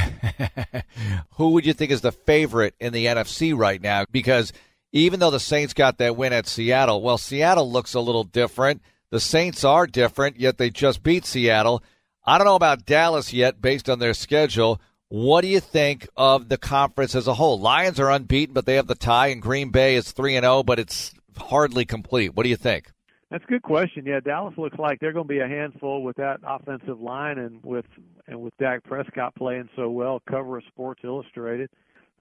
Who 1.36 1.52
would 1.52 1.66
you 1.66 1.74
think 1.74 1.92
is 1.92 2.02
the 2.02 2.12
favorite 2.12 2.76
in 2.80 2.92
the 2.92 3.06
NFC 3.06 3.58
right 3.58 3.82
now? 3.82 4.06
Because 4.12 4.52
even 4.92 5.20
though 5.22 5.32
the 5.32 5.40
Saints 5.40 5.74
got 5.74 5.98
that 6.00 6.18
win 6.18 6.34
at 6.34 6.48
Seattle, 6.48 7.02
well, 7.02 7.18
Seattle 7.18 7.72
looks 7.72 7.94
a 7.94 8.02
little 8.02 8.26
different. 8.26 8.82
The 9.12 9.20
Saints 9.22 9.64
are 9.64 9.88
different, 9.88 10.40
yet 10.40 10.58
they 10.58 10.70
just 10.70 11.04
beat 11.04 11.26
Seattle. 11.26 11.82
I 12.26 12.38
don't 12.38 12.46
know 12.46 12.56
about 12.56 12.86
Dallas 12.86 13.32
yet 13.32 13.62
based 13.62 13.90
on 13.90 14.00
their 14.00 14.14
schedule. 14.14 14.82
What 15.08 15.42
do 15.42 15.48
you 15.48 15.62
think 15.62 16.10
of 16.18 16.50
the 16.50 16.58
conference 16.58 17.16
as 17.16 17.28
a 17.28 17.34
whole? 17.34 17.58
Lions 17.58 17.98
are 17.98 18.12
unbeaten, 18.12 18.54
but 18.54 18.66
they 18.66 18.76
have 18.76 18.88
the 18.88 18.96
tie, 18.96 19.28
and 19.28 19.42
Green 19.42 19.70
Bay 19.70 19.96
is 19.96 20.12
3 20.12 20.36
and 20.36 20.44
0, 20.44 20.64
but 20.64 20.80
it's 20.80 21.14
hardly 21.38 21.86
complete. 21.86 22.36
What 22.36 22.44
do 22.44 22.50
you 22.50 22.56
think? 22.56 22.92
That's 23.30 23.44
a 23.44 23.48
good 23.48 23.64
question. 23.64 24.06
Yeah, 24.06 24.22
Dallas 24.22 24.58
looks 24.58 24.78
like 24.80 25.00
they're 25.00 25.12
going 25.12 25.28
to 25.28 25.34
be 25.34 25.40
a 25.40 25.48
handful 25.48 26.02
with 26.02 26.16
that 26.16 26.40
offensive 26.44 27.02
line 27.02 27.38
and 27.38 27.62
with 27.64 27.86
and 28.28 28.42
with 28.42 28.56
Dak 28.58 28.84
Prescott 28.84 29.36
playing 29.36 29.70
so 29.76 29.90
well. 29.90 30.22
Cover 30.30 30.58
of 30.58 30.64
Sports 30.68 31.02
Illustrated. 31.04 31.70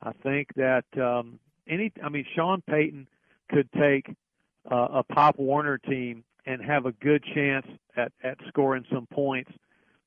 I 0.03 0.13
think 0.23 0.49
that 0.57 0.85
um, 1.01 1.39
any. 1.69 1.93
I 2.03 2.09
mean, 2.09 2.25
Sean 2.35 2.61
Payton 2.69 3.07
could 3.51 3.69
take 3.73 4.15
uh, 4.71 4.89
a 4.95 5.03
Pop 5.05 5.39
Warner 5.39 5.79
team 5.79 6.25
and 6.45 6.61
have 6.61 6.87
a 6.87 6.93
good 6.93 7.23
chance 7.35 7.67
at 7.97 8.13
at 8.25 8.39
scoring 8.49 8.85
some 8.93 9.07
points 9.07 9.53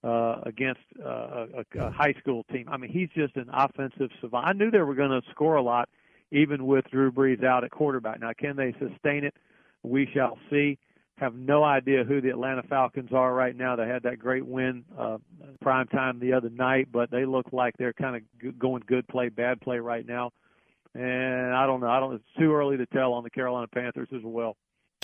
uh, 0.04 0.42
against 0.46 0.82
uh, 1.04 1.46
a, 1.76 1.80
a 1.80 1.92
high 1.92 2.14
school 2.20 2.44
team. 2.52 2.68
I 2.70 2.78
mean, 2.78 2.92
he's 2.92 3.10
just 3.16 3.36
an 3.36 3.50
offensive 3.54 4.10
savant. 4.22 4.48
I 4.48 4.54
knew 4.54 4.72
they 4.72 4.80
were 4.80 4.96
going 4.96 5.12
to 5.12 5.22
score 5.32 5.56
a 5.56 5.62
lot, 5.62 5.90
even 6.32 6.66
with 6.66 6.86
Drew 6.92 7.12
Brees 7.12 7.44
out 7.44 7.64
at 7.64 7.72
quarterback. 7.72 8.20
Now, 8.20 8.32
can 8.38 8.56
they 8.56 8.74
sustain 8.74 9.24
it? 9.24 9.34
We 9.84 10.10
shall 10.14 10.38
see 10.50 10.78
have 11.20 11.36
no 11.36 11.64
idea 11.64 12.04
who 12.04 12.22
the 12.22 12.30
Atlanta 12.30 12.64
Falcons 12.64 13.12
are 13.14 13.34
right 13.34 13.56
now. 13.56 13.76
They 13.76 13.88
had 13.88 14.04
that 14.04 14.20
great 14.20 14.46
win 14.46 14.86
uh, 14.98 15.18
prime 15.62 15.88
time 15.88 16.20
the 16.20 16.34
other 16.34 16.50
night, 16.50 16.88
but 16.92 17.12
they 17.12 17.26
look 17.26 17.48
like 17.52 17.76
they're 17.78 17.94
kind 17.94 18.16
of 18.16 18.58
going 18.58 18.84
good 18.88 19.08
play, 19.08 19.30
bad 19.30 19.60
play 19.62 19.80
right 19.80 20.06
now. 20.06 20.32
And 20.96 21.54
I 21.54 21.66
don't 21.68 21.82
know. 21.82 21.90
I 21.90 22.00
don't. 22.00 22.16
It's 22.16 22.24
too 22.40 22.54
early 22.54 22.78
to 22.78 22.86
tell 22.88 23.14
on 23.14 23.24
the 23.24 23.30
Carolina 23.30 23.68
Panthers 23.68 24.10
as 24.16 24.22
well. 24.24 24.56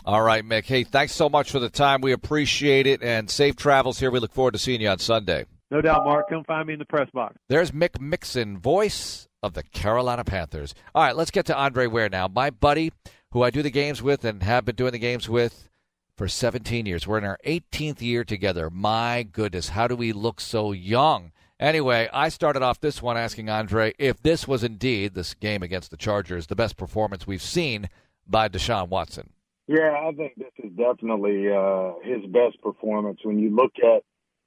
All 0.04 0.22
right, 0.22 0.44
Mick. 0.44 0.66
Hey, 0.66 0.84
thanks 0.84 1.14
so 1.14 1.30
much 1.30 1.52
for 1.52 1.60
the 1.60 1.70
time. 1.70 2.02
We 2.02 2.12
appreciate 2.12 2.88
it, 2.88 3.04
and 3.04 3.30
safe 3.30 3.56
travels 3.56 4.00
here. 4.00 4.10
We 4.10 4.20
look 4.20 4.34
forward 4.34 4.54
to 4.54 4.60
seeing 4.60 4.82
you 4.82 4.90
on 4.90 5.00
Sunday. 5.00 5.46
No 5.70 5.82
doubt, 5.82 6.06
Marc. 6.06 6.30
Come 6.30 6.44
find 6.44 6.68
me 6.68 6.74
in 6.74 6.80
the 6.80 6.86
press 6.86 7.10
box. 7.12 7.36
There's 7.50 7.72
Mick 7.72 8.00
Mixon, 8.00 8.58
voice 8.58 9.28
of 9.46 9.54
the 9.54 9.64
Carolina 9.64 10.24
Panthers. 10.24 10.74
All 10.94 11.04
right, 11.04 11.16
let's 11.16 11.32
get 11.32 11.46
to 11.46 11.56
Andre 11.56 11.88
Ware 11.88 12.10
now. 12.10 12.28
My 12.28 12.50
buddy, 12.50 12.92
who 13.32 13.44
I 13.44 13.50
do 13.50 13.62
the 13.62 13.70
games 13.70 14.02
with 14.02 14.26
and 14.26 14.44
have 14.44 14.66
been 14.66 14.76
doing 14.76 14.92
the 14.92 15.00
games 15.00 15.30
with 15.30 15.70
for 16.16 16.28
17 16.28 16.86
years. 16.86 17.08
We're 17.08 17.18
in 17.18 17.26
our 17.26 17.40
18th 17.46 18.02
year 18.02 18.24
together. 18.24 18.70
My 18.70 19.24
goodness, 19.24 19.70
how 19.70 19.88
do 19.88 19.96
we 19.96 20.14
look 20.14 20.42
so 20.42 20.72
young? 20.72 21.32
Anyway, 21.60 22.10
I 22.12 22.30
started 22.30 22.64
off 22.64 22.82
this 22.82 23.02
one 23.02 23.18
asking 23.18 23.50
Andre 23.50 23.94
if 23.98 24.22
this 24.22 24.48
was 24.48 24.64
indeed, 24.64 25.14
this 25.14 25.34
game 25.34 25.64
against 25.64 25.92
the 25.92 25.98
Chargers, 25.98 26.48
the 26.48 26.56
best 26.56 26.76
performance 26.76 27.26
we've 27.26 27.42
seen 27.42 27.90
by 28.28 28.50
Deshaun 28.50 28.90
Watson. 28.90 29.30
Yeah, 29.68 29.96
I 30.00 30.12
think 30.12 30.36
this 30.36 30.52
is 30.64 30.72
definitely 30.78 31.50
uh, 31.50 31.94
his 32.04 32.26
best 32.32 32.62
performance. 32.62 33.20
When 33.24 33.40
you 33.40 33.56
look 33.56 33.72
at 33.84 34.04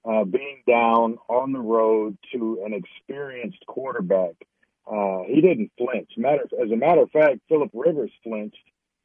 uh, 0.08 0.24
being 0.24 0.62
down 0.66 1.18
on 1.28 1.52
the 1.52 1.58
road 1.58 2.16
to 2.32 2.62
an 2.64 2.72
experienced 2.72 3.64
quarterback, 3.66 4.34
uh, 4.90 5.22
he 5.26 5.40
didn't 5.40 5.70
flinch. 5.76 6.10
Matter, 6.16 6.44
as 6.62 6.70
a 6.70 6.76
matter 6.76 7.02
of 7.02 7.10
fact, 7.10 7.40
Philip 7.48 7.70
Rivers 7.74 8.10
flinched 8.24 8.56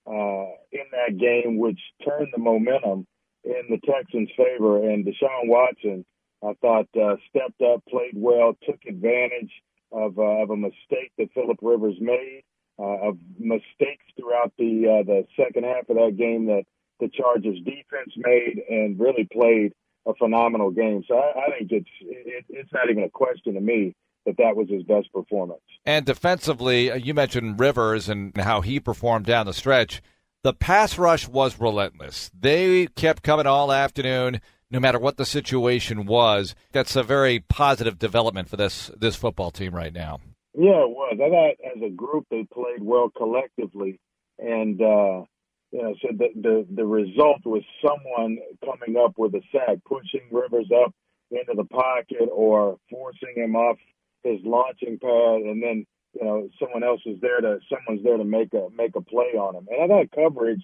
uh, 0.08 0.56
in 0.72 0.86
that 0.92 1.18
game, 1.18 1.58
which 1.58 1.80
turned 2.06 2.30
the 2.34 2.42
momentum 2.42 3.06
in 3.44 3.64
the 3.70 3.80
Texans' 3.86 4.30
favor. 4.38 4.90
And 4.90 5.06
Deshaun 5.06 5.48
Watson, 5.48 6.06
I 6.44 6.54
thought, 6.62 6.88
uh, 6.96 7.16
stepped 7.30 7.62
up, 7.62 7.84
played 7.90 8.14
well, 8.16 8.58
took 8.66 8.80
advantage 8.88 9.52
of, 9.92 10.18
uh, 10.18 10.44
of 10.44 10.50
a 10.50 10.58
mistake 10.58 11.12
that 11.18 11.34
Philip 11.34 11.60
Rivers 11.62 11.96
made, 12.00 12.44
uh, 12.80 13.10
of 13.10 13.18
mistakes 13.38 14.06
throughout 14.18 14.52
the 14.58 15.04
the 15.06 15.28
second 15.38 15.64
half 15.64 15.90
of 15.90 15.96
that 15.98 16.18
game 16.18 16.48
that 16.48 16.64
the 17.00 17.10
Chargers 17.10 17.60
defense 17.60 18.14
made, 18.18 18.64
and 18.68 19.00
really 19.00 19.28
played 19.32 19.74
a 20.08 20.16
phenomenal 20.16 20.72
game. 20.72 21.04
So 21.08 21.16
I, 21.16 21.46
I 21.46 21.58
think 21.60 21.72
it's 21.72 21.90
it, 22.02 22.46
it's 22.50 22.74
not 22.74 22.90
even 22.90 23.04
a 23.04 23.10
question 23.10 23.54
to 23.54 23.62
me 23.62 23.94
that 24.26 24.38
that 24.38 24.56
was 24.56 24.70
his 24.70 24.84
best 24.84 25.12
performance. 25.14 25.62
And 25.86 26.06
defensively, 26.06 26.92
uh, 26.92 26.96
you 26.96 27.14
mentioned 27.14 27.60
Rivers 27.60 28.10
and 28.10 28.36
how 28.38 28.62
he 28.62 28.80
performed 28.80 29.26
down 29.26 29.46
the 29.46 29.54
stretch. 29.54 30.02
The 30.44 30.54
pass 30.54 30.98
rush 30.98 31.28
was 31.28 31.60
relentless. 31.60 32.30
They 32.38 32.88
kept 32.88 33.24
coming 33.24 33.48
all 33.48 33.72
afternoon, 33.72 34.42
no 34.70 34.80
matter 34.80 35.00
what 35.00 35.18
the 35.18 35.26
situation 35.26 36.06
was. 36.06 36.56
That's 36.72 36.96
a 36.96 37.04
very 37.04 37.40
positive 37.40 37.98
development 37.98 38.50
for 38.50 38.58
this 38.58 38.92
this 38.98 39.16
football 39.16 39.52
team 39.52 39.74
right 39.74 39.94
now. 39.94 40.20
Yeah, 40.54 40.84
it 40.84 40.90
was. 40.90 41.18
I 41.24 41.30
thought 41.30 41.78
as 41.78 41.82
a 41.82 41.96
group 41.96 42.26
they 42.30 42.46
played 42.52 42.82
well 42.82 43.10
collectively, 43.16 44.00
and 44.38 44.82
uh, 44.82 45.24
you 45.72 45.82
know, 45.82 45.96
so 46.02 46.10
the, 46.12 46.28
the 46.36 46.68
the 46.76 46.86
result 46.86 47.46
was 47.46 47.64
someone 47.82 48.38
coming 48.64 49.02
up 49.02 49.14
with 49.18 49.34
a 49.36 49.42
sack, 49.52 49.78
pushing 49.86 50.28
Rivers 50.32 50.70
up 50.84 50.94
into 51.32 51.54
the 51.56 51.64
pocket, 51.64 52.30
or 52.32 52.78
forcing 52.90 53.34
him 53.36 53.56
off 53.56 53.78
his 54.24 54.40
launching 54.44 55.00
pad, 55.00 55.42
and 55.42 55.62
then 55.62 55.86
you 56.14 56.26
know 56.26 56.50
someone 56.60 56.84
else 56.84 57.02
is 57.06 57.20
there 57.22 57.42
to 57.42 57.60
someone's 57.70 58.04
there 58.04 58.18
to 58.18 58.24
make 58.24 58.54
a 58.54 58.68
make 58.76 58.96
a 58.96 59.02
play 59.02 59.38
on 59.38 59.56
him. 59.56 59.68
And 59.70 59.84
I 59.84 59.88
thought 59.88 60.12
coverage 60.16 60.64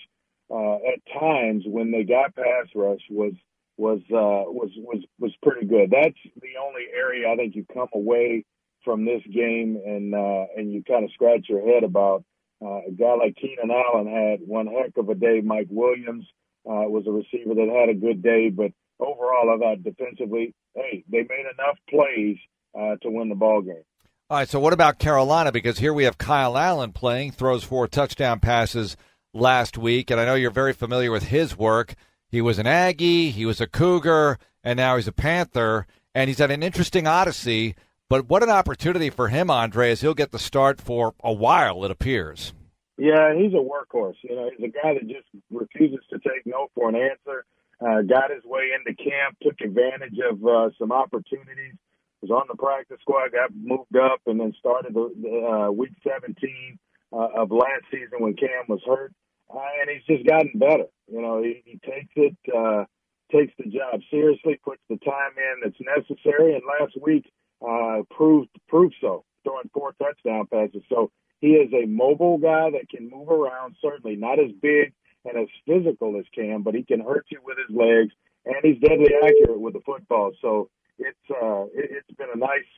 uh, 0.50 0.76
at 0.76 1.20
times 1.20 1.64
when 1.66 1.92
they 1.92 2.04
got 2.04 2.36
pass 2.36 2.68
rush 2.76 3.02
was 3.10 3.34
was 3.78 4.00
uh, 4.12 4.50
was 4.52 4.72
was 4.78 5.04
was 5.20 5.32
pretty 5.42 5.66
good. 5.66 5.92
That's 5.92 6.20
the 6.36 6.58
only 6.62 6.84
area 6.94 7.32
I 7.32 7.36
think 7.36 7.56
you 7.56 7.66
come 7.74 7.90
away 7.94 8.46
from 8.84 9.06
this 9.06 9.22
game 9.32 9.80
and 9.86 10.14
uh, 10.14 10.46
and 10.56 10.72
you 10.72 10.84
kind 10.84 11.04
of 11.04 11.12
scratch 11.12 11.48
your 11.50 11.66
head 11.66 11.84
about. 11.84 12.24
Uh, 12.62 12.82
a 12.90 12.92
guy 12.92 13.14
like 13.14 13.38
Keenan 13.38 13.72
Allen 13.72 14.06
had 14.06 14.42
one 14.46 14.68
heck 14.68 14.98
of 14.98 15.08
a 15.08 15.16
day. 15.16 15.40
Mike 15.42 15.68
Williams 15.70 16.26
uh, 16.70 16.84
was 16.92 17.06
a 17.08 17.12
receiver 17.12 17.56
that 17.56 17.70
had 17.74 17.88
a 17.88 17.98
good 17.98 18.22
day, 18.22 18.50
but 18.50 18.72
overall, 19.00 19.50
I 19.50 19.58
thought 19.58 19.84
defensively, 19.84 20.54
hey, 20.76 21.06
they 21.10 21.20
made 21.20 21.46
enough 21.54 21.78
plays 21.90 22.38
uh, 22.78 22.96
to 23.02 23.10
win 23.10 23.30
the 23.30 23.36
ball 23.36 23.62
game. 23.62 23.84
All 24.30 24.38
right, 24.38 24.48
so 24.48 24.60
what 24.60 24.74
about 24.74 25.00
Carolina? 25.00 25.52
Because 25.52 25.80
here 25.80 25.94
we 25.94 26.04
have 26.04 26.18
Kyle 26.20 26.58
Allen 26.58 26.92
playing, 26.92 27.32
throws 27.32 27.64
four 27.64 27.88
touchdown 27.88 28.40
passes 28.40 28.96
last 29.34 29.78
week, 29.78 30.12
and 30.12 30.20
I 30.20 30.26
know 30.26 30.36
you're 30.36 30.52
very 30.52 30.74
familiar 30.74 31.12
with 31.12 31.24
his 31.24 31.58
work. 31.58 31.96
He 32.28 32.42
was 32.42 32.60
an 32.60 32.68
Aggie, 32.68 33.32
he 33.32 33.46
was 33.46 33.60
a 33.60 33.66
Cougar, 33.66 34.38
and 34.64 34.78
now 34.78 34.98
he's 34.98 35.08
a 35.08 35.12
Panther, 35.12 35.88
and 36.14 36.28
he's 36.28 36.38
had 36.38 36.52
an 36.52 36.62
interesting 36.62 37.08
odyssey. 37.08 37.76
But 38.08 38.30
what 38.30 38.44
an 38.44 38.50
opportunity 38.50 39.10
for 39.10 39.30
him, 39.30 39.50
Andre, 39.50 39.92
as 39.92 40.02
he'll 40.02 40.14
get 40.14 40.32
the 40.32 40.40
start 40.40 40.80
for 40.80 41.14
a 41.24 41.34
while, 41.34 41.84
it 41.84 41.92
appears. 41.92 42.54
Yeah, 42.98 43.34
he's 43.36 43.54
a 43.54 43.56
workhorse. 43.56 44.16
You 44.24 44.36
know, 44.36 44.50
he's 44.56 44.70
a 44.70 44.72
guy 44.72 44.94
that 44.94 45.08
just 45.08 45.28
refuses 45.50 46.06
to 46.10 46.20
take 46.20 46.46
no 46.46 46.68
for 46.76 46.90
an 46.90 46.96
answer. 46.96 47.46
Uh, 47.82 48.02
got 48.02 48.30
his 48.30 48.44
way 48.44 48.70
into 48.78 48.96
camp, 48.96 49.38
took 49.42 49.62
advantage 49.62 50.20
of 50.30 50.46
uh, 50.46 50.70
some 50.78 50.92
opportunities 50.92 51.76
was 52.22 52.32
on 52.32 52.48
the 52.50 52.58
practice 52.58 52.98
squad, 53.02 53.32
got 53.32 53.52
moved 53.56 53.96
up, 53.96 54.22
and 54.26 54.40
then 54.40 54.54
started 54.60 54.94
the, 54.94 55.70
uh, 55.70 55.72
week 55.72 55.94
17 56.04 56.80
uh, 57.12 57.28
of 57.38 57.52
last 57.52 57.84
season 57.92 58.20
when 58.20 58.36
Cam 58.36 58.66
was 58.68 58.82
hurt. 58.86 59.14
Uh, 59.54 59.60
and 59.82 59.90
he's 59.90 60.06
just 60.18 60.28
gotten 60.28 60.52
better. 60.56 60.86
You 61.08 61.22
know, 61.22 61.42
he, 61.42 61.64
he 61.66 61.80
takes 61.80 62.14
it, 62.16 62.38
uh, 62.56 62.86
takes 63.32 63.54
the 63.58 63.70
job 63.70 64.02
seriously, 64.12 64.60
puts 64.64 64.82
the 64.90 64.98
time 64.98 65.34
in 65.38 65.62
that's 65.64 65.98
necessary, 65.98 66.54
and 66.54 66.62
last 66.80 66.96
week 67.02 67.26
uh, 67.68 68.04
proved 68.12 68.50
proved 68.68 68.96
so, 69.02 69.26
throwing 69.44 69.70
four 69.74 69.94
touchdown 69.94 70.46
passes. 70.52 70.84
So 70.88 71.12
he 71.40 71.50
is 71.50 71.74
a 71.74 71.88
mobile 71.88 72.38
guy 72.38 72.70
that 72.72 72.90
can 72.90 73.10
move 73.10 73.30
around. 73.30 73.76
Certainly 73.82 74.18
not 74.18 74.40
as 74.40 74.52
big 74.62 74.94
and 75.26 75.38
as 75.38 75.48
physical 75.66 76.18
as 76.20 76.26
Cam, 76.34 76.62
but 76.62 76.76
he 76.76 76.84
can 76.84 77.00
hurt 77.00 77.26
you 77.30 77.40
with 77.44 77.58
his 77.58 77.76
legs, 77.76 78.14
and 78.46 78.56
he's 78.62 78.80
deadly 78.80 79.14
accurate 79.16 79.60
with 79.60 79.74
the 79.74 79.82
football. 79.86 80.32
So 80.42 80.70
it's 81.00 81.18
uh, 81.32 81.66
it, 81.74 81.92
has 81.92 82.16
been 82.18 82.30
a 82.34 82.38
nice, 82.38 82.70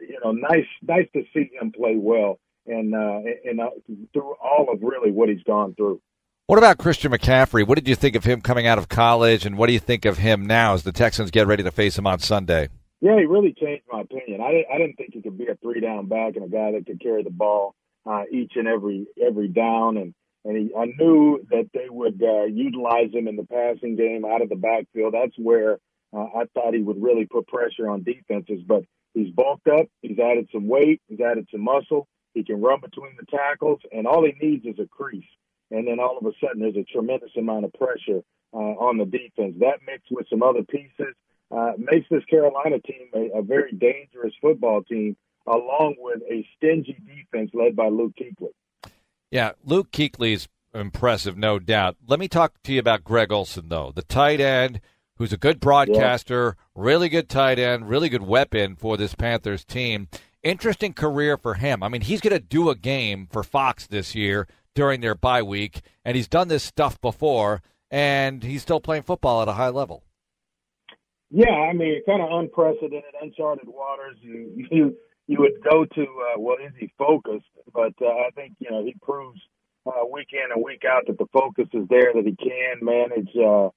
you 0.00 0.18
know, 0.22 0.32
nice 0.32 0.66
nice 0.82 1.08
to 1.14 1.22
see 1.34 1.50
him 1.60 1.72
play 1.72 1.96
well 1.96 2.38
and 2.66 2.94
uh, 2.94 3.20
and 3.44 3.60
uh, 3.60 3.70
through 4.12 4.34
all 4.42 4.68
of 4.72 4.82
really 4.82 5.10
what 5.10 5.28
he's 5.28 5.42
gone 5.42 5.74
through. 5.74 6.00
What 6.46 6.58
about 6.58 6.78
Christian 6.78 7.12
McCaffrey? 7.12 7.66
What 7.66 7.76
did 7.76 7.88
you 7.88 7.94
think 7.94 8.16
of 8.16 8.24
him 8.24 8.40
coming 8.40 8.66
out 8.66 8.78
of 8.78 8.88
college, 8.88 9.46
and 9.46 9.56
what 9.56 9.68
do 9.68 9.72
you 9.72 9.78
think 9.78 10.04
of 10.04 10.18
him 10.18 10.46
now 10.46 10.74
as 10.74 10.82
the 10.82 10.92
Texans 10.92 11.30
get 11.30 11.46
ready 11.46 11.62
to 11.62 11.70
face 11.70 11.96
him 11.96 12.06
on 12.06 12.18
Sunday? 12.18 12.68
Yeah, 13.00 13.18
he 13.18 13.24
really 13.24 13.54
changed 13.54 13.84
my 13.90 14.02
opinion. 14.02 14.40
I 14.40 14.50
didn't, 14.50 14.66
I 14.74 14.78
didn't 14.78 14.96
think 14.96 15.14
he 15.14 15.22
could 15.22 15.38
be 15.38 15.46
a 15.46 15.54
three 15.56 15.80
down 15.80 16.06
back 16.06 16.36
and 16.36 16.44
a 16.44 16.48
guy 16.48 16.72
that 16.72 16.86
could 16.86 17.00
carry 17.00 17.22
the 17.22 17.30
ball 17.30 17.74
uh, 18.04 18.24
each 18.30 18.52
and 18.56 18.68
every 18.68 19.06
every 19.24 19.48
down, 19.48 19.96
and 19.96 20.14
and 20.44 20.56
he, 20.56 20.74
I 20.74 20.86
knew 20.98 21.40
that 21.50 21.70
they 21.72 21.88
would 21.88 22.22
uh, 22.22 22.44
utilize 22.44 23.12
him 23.12 23.28
in 23.28 23.36
the 23.36 23.44
passing 23.44 23.96
game 23.96 24.24
out 24.24 24.42
of 24.42 24.48
the 24.48 24.56
backfield. 24.56 25.14
That's 25.14 25.36
where 25.38 25.78
uh, 26.12 26.26
I 26.34 26.44
thought 26.54 26.74
he 26.74 26.82
would 26.82 27.02
really 27.02 27.26
put 27.26 27.46
pressure 27.46 27.88
on 27.88 28.02
defenses, 28.02 28.62
but 28.66 28.84
he's 29.14 29.32
bulked 29.32 29.68
up. 29.68 29.86
He's 30.02 30.18
added 30.18 30.48
some 30.52 30.66
weight. 30.68 31.00
He's 31.08 31.20
added 31.20 31.48
some 31.50 31.62
muscle. 31.62 32.08
He 32.34 32.44
can 32.44 32.60
run 32.60 32.80
between 32.80 33.16
the 33.18 33.26
tackles, 33.26 33.80
and 33.92 34.06
all 34.06 34.24
he 34.24 34.34
needs 34.40 34.64
is 34.64 34.78
a 34.78 34.86
crease. 34.88 35.24
And 35.70 35.86
then 35.86 36.00
all 36.00 36.18
of 36.18 36.26
a 36.26 36.32
sudden, 36.40 36.60
there's 36.60 36.76
a 36.76 36.84
tremendous 36.84 37.30
amount 37.36 37.64
of 37.64 37.72
pressure 37.74 38.22
uh, 38.52 38.56
on 38.56 38.98
the 38.98 39.04
defense. 39.04 39.54
That 39.60 39.80
mixed 39.86 40.10
with 40.10 40.26
some 40.28 40.42
other 40.42 40.62
pieces 40.62 41.14
uh, 41.50 41.72
makes 41.78 42.06
this 42.10 42.24
Carolina 42.26 42.78
team 42.80 43.08
a, 43.14 43.38
a 43.38 43.42
very 43.42 43.72
dangerous 43.72 44.34
football 44.40 44.82
team, 44.82 45.16
along 45.46 45.96
with 45.98 46.22
a 46.30 46.46
stingy 46.56 46.96
defense 47.06 47.50
led 47.54 47.76
by 47.76 47.88
Luke 47.88 48.14
Kuechly. 48.20 48.50
Yeah, 49.30 49.52
Luke 49.64 49.90
Kuechly's 49.92 50.48
impressive, 50.74 51.36
no 51.36 51.58
doubt. 51.58 51.96
Let 52.06 52.18
me 52.18 52.28
talk 52.28 52.54
to 52.64 52.72
you 52.72 52.80
about 52.80 53.04
Greg 53.04 53.32
Olsen, 53.32 53.68
though, 53.68 53.92
the 53.94 54.02
tight 54.02 54.40
end 54.40 54.80
who's 55.20 55.34
a 55.34 55.36
good 55.36 55.60
broadcaster, 55.60 56.56
yeah. 56.56 56.82
really 56.82 57.10
good 57.10 57.28
tight 57.28 57.58
end, 57.58 57.90
really 57.90 58.08
good 58.08 58.22
weapon 58.22 58.74
for 58.74 58.96
this 58.96 59.14
Panthers 59.14 59.66
team. 59.66 60.08
Interesting 60.42 60.94
career 60.94 61.36
for 61.36 61.54
him. 61.54 61.82
I 61.82 61.90
mean, 61.90 62.00
he's 62.00 62.22
going 62.22 62.32
to 62.32 62.40
do 62.40 62.70
a 62.70 62.74
game 62.74 63.28
for 63.30 63.42
Fox 63.42 63.86
this 63.86 64.14
year 64.14 64.48
during 64.74 65.02
their 65.02 65.14
bye 65.14 65.42
week, 65.42 65.82
and 66.06 66.16
he's 66.16 66.26
done 66.26 66.48
this 66.48 66.64
stuff 66.64 66.98
before, 67.02 67.60
and 67.90 68.42
he's 68.42 68.62
still 68.62 68.80
playing 68.80 69.02
football 69.02 69.42
at 69.42 69.48
a 69.48 69.52
high 69.52 69.68
level. 69.68 70.04
Yeah, 71.30 71.52
I 71.52 71.74
mean, 71.74 72.00
kind 72.06 72.22
of 72.22 72.30
unprecedented, 72.32 73.12
uncharted 73.20 73.68
waters. 73.68 74.16
You 74.22 74.66
you 74.70 74.96
you 75.26 75.38
would 75.38 75.62
go 75.70 75.84
to 75.84 76.02
uh, 76.02 76.38
well, 76.38 76.56
is 76.56 76.72
he 76.78 76.90
focused? 76.96 77.44
But 77.74 77.92
uh, 78.00 78.06
I 78.06 78.30
think 78.34 78.54
you 78.58 78.70
know 78.70 78.82
he 78.82 78.94
proves 79.02 79.38
uh, 79.84 80.06
week 80.10 80.28
in 80.32 80.50
and 80.50 80.64
week 80.64 80.84
out 80.90 81.02
that 81.08 81.18
the 81.18 81.28
focus 81.30 81.66
is 81.74 81.86
there, 81.90 82.14
that 82.14 82.24
he 82.24 82.34
can 82.36 82.78
manage 82.80 83.28
uh, 83.36 83.68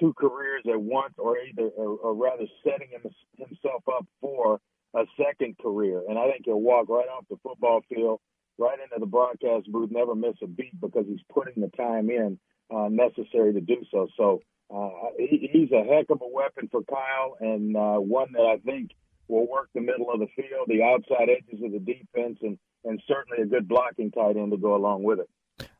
two 0.00 0.14
careers 0.14 0.62
at 0.70 0.80
once, 0.80 1.14
or 1.18 1.38
either, 1.38 1.68
or, 1.76 1.96
or 1.96 2.14
rather, 2.14 2.46
setting 2.64 2.88
him, 2.90 3.02
himself 3.36 3.82
up 3.88 4.06
for 4.20 4.60
a 4.94 5.04
second 5.16 5.58
career. 5.58 6.02
And 6.08 6.18
I 6.18 6.30
think 6.30 6.42
he'll 6.44 6.60
walk 6.60 6.88
right 6.88 7.08
off 7.08 7.24
the 7.28 7.36
football 7.42 7.82
field, 7.88 8.20
right 8.58 8.78
into 8.78 8.98
the 8.98 9.06
broadcast 9.06 9.70
booth, 9.70 9.90
never 9.90 10.14
miss 10.14 10.36
a 10.42 10.46
beat 10.46 10.80
because 10.80 11.04
he's 11.06 11.20
putting 11.32 11.62
the 11.62 11.70
time 11.76 12.10
in 12.10 12.38
uh, 12.74 12.88
necessary 12.90 13.52
to 13.52 13.60
do 13.60 13.84
so. 13.90 14.08
So 14.16 14.42
uh, 14.74 15.10
he, 15.18 15.48
he's 15.52 15.72
a 15.72 15.84
heck 15.84 16.10
of 16.10 16.20
a 16.22 16.28
weapon 16.28 16.68
for 16.70 16.82
Kyle, 16.82 17.36
and 17.40 17.76
uh, 17.76 17.96
one 17.96 18.32
that 18.32 18.42
I 18.42 18.56
think 18.58 18.90
will 19.28 19.48
work 19.48 19.68
the 19.74 19.80
middle 19.80 20.10
of 20.12 20.20
the 20.20 20.28
field, 20.36 20.66
the 20.68 20.82
outside 20.82 21.28
edges 21.28 21.62
of 21.64 21.72
the 21.72 21.78
defense, 21.78 22.38
and 22.42 22.58
and 22.84 23.02
certainly 23.08 23.42
a 23.42 23.46
good 23.46 23.66
blocking 23.66 24.12
tight 24.12 24.36
end 24.36 24.52
to 24.52 24.56
go 24.56 24.76
along 24.76 25.02
with 25.02 25.18
it. 25.18 25.28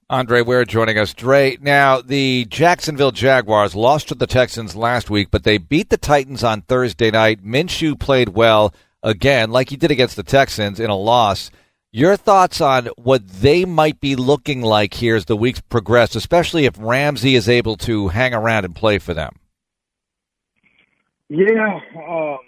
Andre 0.09 0.41
Ware 0.41 0.65
joining 0.65 0.99
us. 0.99 1.13
Dre, 1.13 1.59
now 1.61 2.01
the 2.01 2.45
Jacksonville 2.49 3.11
Jaguars 3.11 3.75
lost 3.75 4.07
to 4.09 4.15
the 4.15 4.29
Texans 4.29 4.77
last 4.77 5.11
week, 5.11 5.33
but 5.33 5.43
they 5.43 5.59
beat 5.59 5.91
the 5.91 5.97
Titans 5.97 6.45
on 6.45 6.63
Thursday 6.63 7.11
night. 7.11 7.45
Minshew 7.45 7.99
played 7.99 8.29
well 8.29 8.73
again, 9.03 9.51
like 9.51 9.71
he 9.71 9.77
did 9.77 9.91
against 9.91 10.15
the 10.15 10.23
Texans 10.23 10.79
in 10.79 10.91
a 10.91 10.97
loss. 10.97 11.51
Your 11.91 12.17
thoughts 12.17 12.61
on 12.61 12.87
what 12.97 13.27
they 13.27 13.65
might 13.65 14.01
be 14.01 14.15
looking 14.15 14.63
like 14.63 14.95
here 14.95 15.17
as 15.17 15.25
the 15.25 15.37
weeks 15.37 15.61
progress, 15.61 16.15
especially 16.15 16.67
if 16.67 16.77
Ramsey 16.79 17.35
is 17.35 17.49
able 17.49 17.77
to 17.79 18.07
hang 18.07 18.33
around 18.33 18.65
and 18.65 18.77
play 18.77 18.99
for 18.99 19.13
them? 19.13 19.35
Yeah, 21.29 21.81
um, 21.97 22.39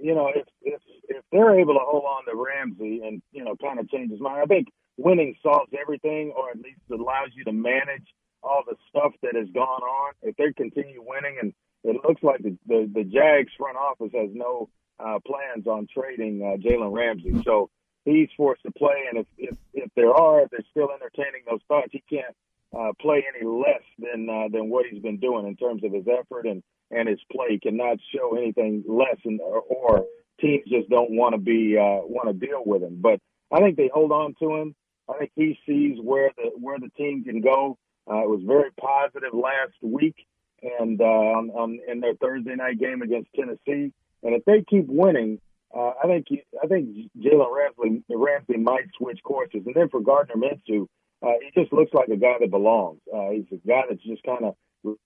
you 0.00 0.14
know, 0.14 0.30
if, 0.32 0.46
if 0.62 0.80
if 1.08 1.24
they're 1.32 1.58
able 1.58 1.74
to 1.74 1.80
hold 1.82 2.04
on 2.04 2.24
to 2.26 2.40
Ramsey 2.40 3.00
and 3.04 3.20
you 3.32 3.42
know 3.42 3.56
kind 3.60 3.80
of 3.80 3.90
change 3.90 4.12
his 4.12 4.20
mind, 4.20 4.42
I 4.42 4.46
think 4.46 4.68
winning 5.00 5.34
solves 5.42 5.72
everything, 5.80 6.32
or 6.36 6.50
at 6.50 6.58
least 6.58 6.80
allows 6.90 7.30
you 7.34 7.44
to 7.44 7.52
manage 7.52 8.06
all 8.42 8.62
the 8.66 8.76
stuff 8.88 9.12
that 9.22 9.34
has 9.34 9.48
gone 9.54 9.82
on. 9.82 10.12
If 10.22 10.36
they 10.36 10.52
continue 10.52 11.02
winning, 11.04 11.38
and 11.40 11.52
it 11.84 11.96
looks 12.06 12.22
like 12.22 12.42
the 12.42 12.56
the, 12.66 12.90
the 12.92 13.04
Jags 13.04 13.52
front 13.58 13.76
office 13.76 14.12
has 14.14 14.30
no 14.32 14.68
uh, 14.98 15.18
plans 15.26 15.66
on 15.66 15.86
trading 15.92 16.42
uh, 16.42 16.56
Jalen 16.56 16.92
Ramsey, 16.92 17.42
so 17.44 17.70
he's 18.04 18.28
forced 18.36 18.62
to 18.62 18.70
play. 18.72 19.04
And 19.10 19.20
if 19.20 19.26
if 19.38 19.56
if 19.74 19.90
there 19.96 20.12
are, 20.12 20.42
if 20.42 20.50
they're 20.50 20.60
still 20.70 20.90
entertaining 20.92 21.42
those 21.48 21.60
thoughts, 21.68 21.88
he 21.92 22.02
can't 22.08 22.34
uh, 22.76 22.92
play 23.00 23.24
any 23.34 23.46
less 23.46 23.82
than 23.98 24.28
uh, 24.28 24.48
than 24.52 24.70
what 24.70 24.86
he's 24.86 25.02
been 25.02 25.18
doing 25.18 25.46
in 25.46 25.56
terms 25.56 25.82
of 25.84 25.92
his 25.92 26.06
effort 26.06 26.46
and 26.46 26.62
and 26.90 27.08
his 27.08 27.20
play. 27.32 27.48
He 27.50 27.58
cannot 27.58 27.98
show 28.14 28.36
anything 28.36 28.84
less, 28.86 29.18
and 29.24 29.40
or, 29.40 29.60
or 29.60 30.06
teams 30.40 30.64
just 30.68 30.88
don't 30.88 31.12
want 31.12 31.34
to 31.34 31.40
be 31.40 31.76
uh, 31.76 32.04
want 32.06 32.28
to 32.28 32.46
deal 32.46 32.62
with 32.64 32.82
him. 32.82 32.98
But 33.00 33.20
I 33.52 33.60
think 33.60 33.76
they 33.76 33.90
hold 33.92 34.12
on 34.12 34.34
to 34.40 34.56
him. 34.56 34.74
I 35.10 35.18
think 35.18 35.32
he 35.34 35.58
sees 35.66 35.98
where 36.02 36.30
the 36.36 36.50
where 36.58 36.78
the 36.78 36.90
team 36.96 37.24
can 37.24 37.40
go. 37.40 37.78
Uh, 38.10 38.22
it 38.22 38.28
was 38.28 38.42
very 38.44 38.70
positive 38.72 39.34
last 39.34 39.74
week, 39.82 40.16
and 40.62 41.00
uh, 41.00 41.04
on, 41.04 41.50
on 41.50 41.78
in 41.88 42.00
their 42.00 42.14
Thursday 42.14 42.54
night 42.54 42.78
game 42.78 43.02
against 43.02 43.30
Tennessee. 43.34 43.92
And 44.22 44.34
if 44.34 44.44
they 44.44 44.62
keep 44.68 44.86
winning, 44.88 45.40
uh, 45.74 45.92
I 46.02 46.06
think 46.06 46.26
I 46.62 46.66
think 46.66 46.88
Jalen 47.18 47.46
Ramsey 47.50 48.04
Ramsey 48.10 48.56
might 48.56 48.86
switch 48.96 49.20
courses. 49.22 49.62
And 49.66 49.74
then 49.74 49.88
for 49.88 50.00
Gardner 50.00 50.34
Minshew, 50.36 50.86
uh, 51.22 51.32
he 51.42 51.60
just 51.60 51.72
looks 51.72 51.92
like 51.92 52.08
a 52.08 52.16
guy 52.16 52.36
that 52.40 52.50
belongs. 52.50 53.00
Uh, 53.12 53.30
he's 53.30 53.46
a 53.52 53.68
guy 53.68 53.82
that's 53.88 54.02
just 54.02 54.22
kind 54.22 54.44
of 54.44 54.54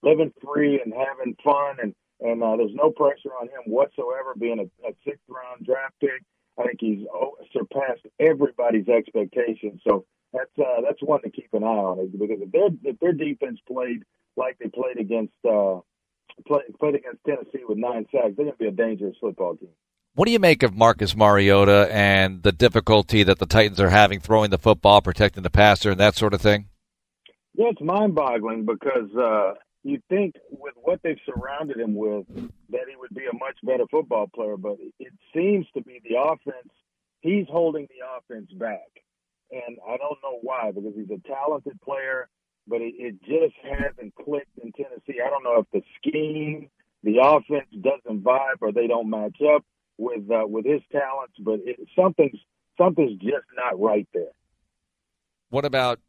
living 0.02 0.32
free 0.42 0.80
and 0.80 0.92
having 0.92 1.36
fun, 1.44 1.76
and 1.82 1.94
and 2.20 2.42
uh, 2.42 2.56
there's 2.56 2.74
no 2.74 2.90
pressure 2.90 3.34
on 3.40 3.48
him 3.48 3.72
whatsoever. 3.72 4.34
Being 4.38 4.60
a, 4.60 4.88
a 4.88 4.92
sixth 5.04 5.24
round 5.28 5.66
draft 5.66 5.94
pick, 6.00 6.22
I 6.58 6.64
think 6.64 6.78
he's 6.80 7.06
surpassed 7.52 8.06
everybody's 8.20 8.88
expectations. 8.88 9.80
So 9.86 10.04
that's 10.32 10.50
uh, 10.58 10.80
that's 10.82 11.02
one 11.02 11.22
to 11.22 11.30
keep 11.30 11.52
an 11.52 11.64
eye 11.64 11.66
on 11.66 12.10
because 12.10 12.38
if 12.40 12.52
their 12.52 12.68
if 12.84 12.98
their 13.00 13.12
defense 13.12 13.58
played 13.66 14.04
like 14.36 14.58
they 14.58 14.68
played 14.68 14.98
against 14.98 15.34
uh, 15.44 15.80
play, 16.46 16.62
played 16.78 16.96
against 16.96 17.24
Tennessee 17.26 17.64
with 17.68 17.78
nine 17.78 18.06
sacks, 18.12 18.34
they're 18.36 18.46
going 18.46 18.52
to 18.52 18.58
be 18.58 18.66
a 18.66 18.70
dangerous 18.70 19.16
football 19.20 19.56
team. 19.56 19.70
What 20.14 20.26
do 20.26 20.32
you 20.32 20.38
make 20.38 20.62
of 20.62 20.74
Marcus 20.74 21.16
Mariota 21.16 21.88
and 21.90 22.44
the 22.44 22.52
difficulty 22.52 23.24
that 23.24 23.40
the 23.40 23.46
Titans 23.46 23.80
are 23.80 23.90
having 23.90 24.20
throwing 24.20 24.50
the 24.50 24.58
football, 24.58 25.02
protecting 25.02 25.42
the 25.42 25.50
passer, 25.50 25.90
and 25.90 26.00
that 26.00 26.14
sort 26.14 26.34
of 26.34 26.40
thing? 26.40 26.66
Yeah, 27.54 27.70
it's 27.70 27.80
mind-boggling 27.80 28.64
because 28.64 29.10
uh, 29.16 29.54
you 29.84 30.00
think 30.08 30.34
with 30.50 30.74
what 30.82 31.00
they've 31.02 31.20
surrounded 31.26 31.78
him 31.78 31.94
with 31.94 32.26
that 32.70 32.86
he 32.88 32.96
would 32.96 33.14
be 33.14 33.26
a 33.30 33.36
much 33.36 33.56
better 33.62 33.84
football 33.90 34.26
player, 34.34 34.56
but 34.56 34.76
it 34.98 35.12
seems 35.34 35.66
to 35.74 35.82
be 35.82 36.00
the 36.08 36.18
offense. 36.18 36.72
He's 37.20 37.46
holding 37.48 37.86
the 37.88 38.04
offense 38.18 38.50
back, 38.52 38.88
and 39.52 39.78
I 39.86 39.96
don't 39.98 40.18
know 40.22 40.38
why 40.42 40.72
because 40.74 40.94
he's 40.96 41.10
a 41.10 41.20
talented 41.28 41.80
player, 41.82 42.28
but 42.66 42.80
it, 42.80 42.94
it 42.96 43.22
just 43.22 43.54
hasn't 43.62 44.14
clicked 44.14 44.58
in 44.62 44.72
Tennessee. 44.72 45.20
I 45.24 45.28
don't 45.30 45.44
know 45.44 45.60
if 45.60 45.66
the 45.72 45.82
scheme, 45.98 46.70
the 47.02 47.18
offense 47.22 47.68
doesn't 47.80 48.24
vibe, 48.24 48.62
or 48.62 48.72
they 48.72 48.86
don't 48.86 49.10
match 49.10 49.36
up 49.54 49.64
with 49.98 50.30
uh, 50.30 50.46
with 50.46 50.64
his 50.64 50.80
talents, 50.90 51.34
but 51.38 51.60
it, 51.64 51.78
something's 51.94 52.40
something's 52.78 53.20
just 53.20 53.46
not 53.54 53.78
right 53.78 54.08
there. 54.14 54.32
What 55.50 55.66
about 55.66 56.00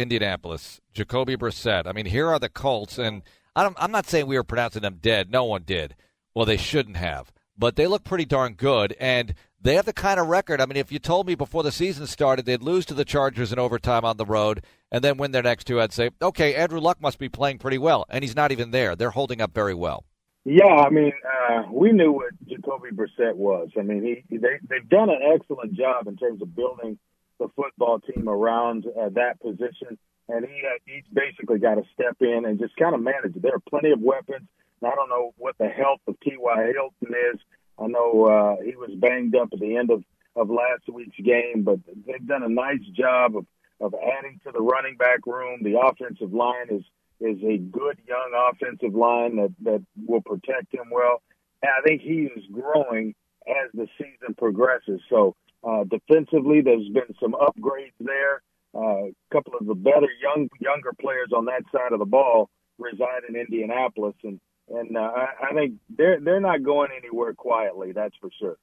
Indianapolis, 0.00 0.80
Jacoby 0.92 1.36
Brissett. 1.36 1.86
I 1.86 1.92
mean, 1.92 2.06
here 2.06 2.28
are 2.28 2.38
the 2.38 2.48
Colts, 2.48 2.98
and 2.98 3.22
I 3.54 3.70
am 3.78 3.92
not 3.92 4.06
saying 4.06 4.26
we 4.26 4.36
were 4.36 4.44
pronouncing 4.44 4.82
them 4.82 4.98
dead. 5.00 5.30
No 5.30 5.44
one 5.44 5.62
did. 5.64 5.94
Well, 6.34 6.46
they 6.46 6.56
shouldn't 6.56 6.96
have, 6.96 7.32
but 7.58 7.76
they 7.76 7.86
look 7.86 8.04
pretty 8.04 8.24
darn 8.24 8.54
good, 8.54 8.96
and 9.00 9.34
they 9.60 9.74
have 9.74 9.84
the 9.84 9.92
kind 9.92 10.18
of 10.18 10.28
record. 10.28 10.60
I 10.60 10.66
mean, 10.66 10.76
if 10.76 10.90
you 10.90 10.98
told 10.98 11.26
me 11.26 11.34
before 11.34 11.62
the 11.62 11.72
season 11.72 12.06
started 12.06 12.46
they'd 12.46 12.62
lose 12.62 12.86
to 12.86 12.94
the 12.94 13.04
Chargers 13.04 13.52
in 13.52 13.58
overtime 13.58 14.04
on 14.04 14.16
the 14.16 14.24
road 14.24 14.64
and 14.90 15.04
then 15.04 15.18
win 15.18 15.32
their 15.32 15.42
next 15.42 15.66
two, 15.66 15.80
I'd 15.80 15.92
say, 15.92 16.10
okay, 16.22 16.54
Andrew 16.54 16.80
Luck 16.80 17.00
must 17.00 17.18
be 17.18 17.28
playing 17.28 17.58
pretty 17.58 17.78
well, 17.78 18.06
and 18.08 18.24
he's 18.24 18.36
not 18.36 18.52
even 18.52 18.70
there. 18.70 18.96
They're 18.96 19.10
holding 19.10 19.40
up 19.40 19.52
very 19.52 19.74
well. 19.74 20.04
Yeah, 20.44 20.64
I 20.64 20.88
mean, 20.88 21.12
uh, 21.50 21.64
we 21.70 21.92
knew 21.92 22.12
what 22.12 22.32
Jacoby 22.46 22.90
Brissett 22.94 23.34
was. 23.34 23.68
I 23.78 23.82
mean, 23.82 24.02
he 24.02 24.38
they 24.38 24.58
they've 24.68 24.88
done 24.88 25.10
an 25.10 25.20
excellent 25.34 25.74
job 25.74 26.06
in 26.06 26.16
terms 26.16 26.40
of 26.40 26.56
building 26.56 26.98
the 27.40 27.48
football 27.56 27.98
team 27.98 28.28
around 28.28 28.86
uh, 28.86 29.08
that 29.14 29.40
position, 29.40 29.98
and 30.28 30.46
he 30.46 30.62
uh, 30.64 30.78
he's 30.84 31.02
basically 31.12 31.58
got 31.58 31.74
to 31.74 31.82
step 31.92 32.16
in 32.20 32.44
and 32.44 32.60
just 32.60 32.76
kind 32.76 32.94
of 32.94 33.02
manage. 33.02 33.34
There 33.34 33.54
are 33.54 33.68
plenty 33.68 33.90
of 33.90 34.00
weapons. 34.00 34.46
I 34.84 34.94
don't 34.94 35.08
know 35.08 35.32
what 35.36 35.56
the 35.58 35.68
health 35.68 36.00
of 36.06 36.18
T.Y. 36.20 36.72
Hilton 36.72 37.14
is. 37.34 37.40
I 37.78 37.86
know 37.86 38.24
uh, 38.24 38.62
he 38.62 38.76
was 38.76 38.90
banged 38.96 39.34
up 39.34 39.48
at 39.52 39.58
the 39.58 39.76
end 39.76 39.90
of 39.90 40.04
of 40.36 40.48
last 40.48 40.88
week's 40.92 41.18
game, 41.18 41.64
but 41.64 41.80
they've 42.06 42.26
done 42.26 42.44
a 42.44 42.48
nice 42.48 42.84
job 42.94 43.36
of 43.36 43.46
of 43.80 43.94
adding 43.94 44.38
to 44.44 44.52
the 44.52 44.60
running 44.60 44.96
back 44.96 45.26
room. 45.26 45.62
The 45.62 45.80
offensive 45.80 46.32
line 46.32 46.68
is 46.70 46.84
is 47.20 47.42
a 47.42 47.58
good 47.58 47.98
young 48.06 48.32
offensive 48.52 48.94
line 48.94 49.36
that 49.36 49.54
that 49.64 49.82
will 50.06 50.22
protect 50.22 50.72
him 50.72 50.90
well. 50.92 51.22
And 51.62 51.72
I 51.76 51.82
think 51.86 52.02
he 52.02 52.28
is 52.36 52.44
growing 52.52 53.14
as 53.48 53.70
the 53.74 53.86
season 53.98 54.34
progresses. 54.36 55.00
So 55.08 55.34
uh, 55.62 55.84
defensively, 55.84 56.60
there's 56.60 56.88
been 56.88 57.14
some 57.20 57.32
upgrades 57.32 57.92
there. 57.98 58.42
Uh, 58.74 59.08
a 59.08 59.14
couple 59.32 59.54
of 59.60 59.66
the 59.66 59.74
better 59.74 60.08
young 60.22 60.48
younger 60.60 60.92
players 61.00 61.30
on 61.36 61.44
that 61.46 61.62
side 61.72 61.92
of 61.92 61.98
the 61.98 62.04
ball 62.04 62.48
reside 62.78 63.22
in 63.28 63.34
Indianapolis, 63.34 64.14
and 64.22 64.40
and 64.68 64.96
uh, 64.96 65.00
I, 65.00 65.50
I 65.50 65.54
think 65.54 65.74
they're 65.96 66.20
they're 66.20 66.40
not 66.40 66.62
going 66.62 66.90
anywhere 66.96 67.34
quietly. 67.34 67.92
That's 67.92 68.14
for 68.20 68.30
sure. 68.38 68.56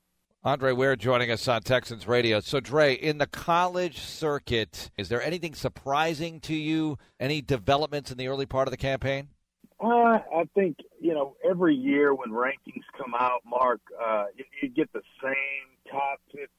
Andre 0.43 0.71
Ware 0.71 0.95
joining 0.95 1.29
us 1.29 1.47
on 1.47 1.61
Texans 1.61 2.07
Radio. 2.07 2.39
So, 2.39 2.61
Dre, 2.61 2.93
in 2.93 3.17
the 3.17 3.27
college 3.27 3.99
circuit, 3.99 4.91
is 4.95 5.09
there 5.09 5.21
anything 5.21 5.53
surprising 5.53 6.39
to 6.41 6.55
you? 6.55 6.97
Any 7.19 7.41
developments 7.41 8.11
in 8.11 8.17
the 8.17 8.29
early 8.29 8.45
part 8.45 8.67
of 8.67 8.71
the 8.71 8.77
campaign? 8.77 9.27
Uh, 9.79 10.19
I 10.33 10.43
think 10.55 10.77
you 10.99 11.13
know 11.13 11.35
every 11.47 11.75
year 11.75 12.15
when 12.15 12.29
rankings 12.29 12.85
come 12.97 13.13
out, 13.19 13.41
Marc, 13.45 13.81
uh, 14.01 14.25
you, 14.35 14.45
you 14.61 14.69
get 14.69 14.91
the 14.93 15.01
same 15.21 15.91
top 15.91 16.19
15 16.33 16.49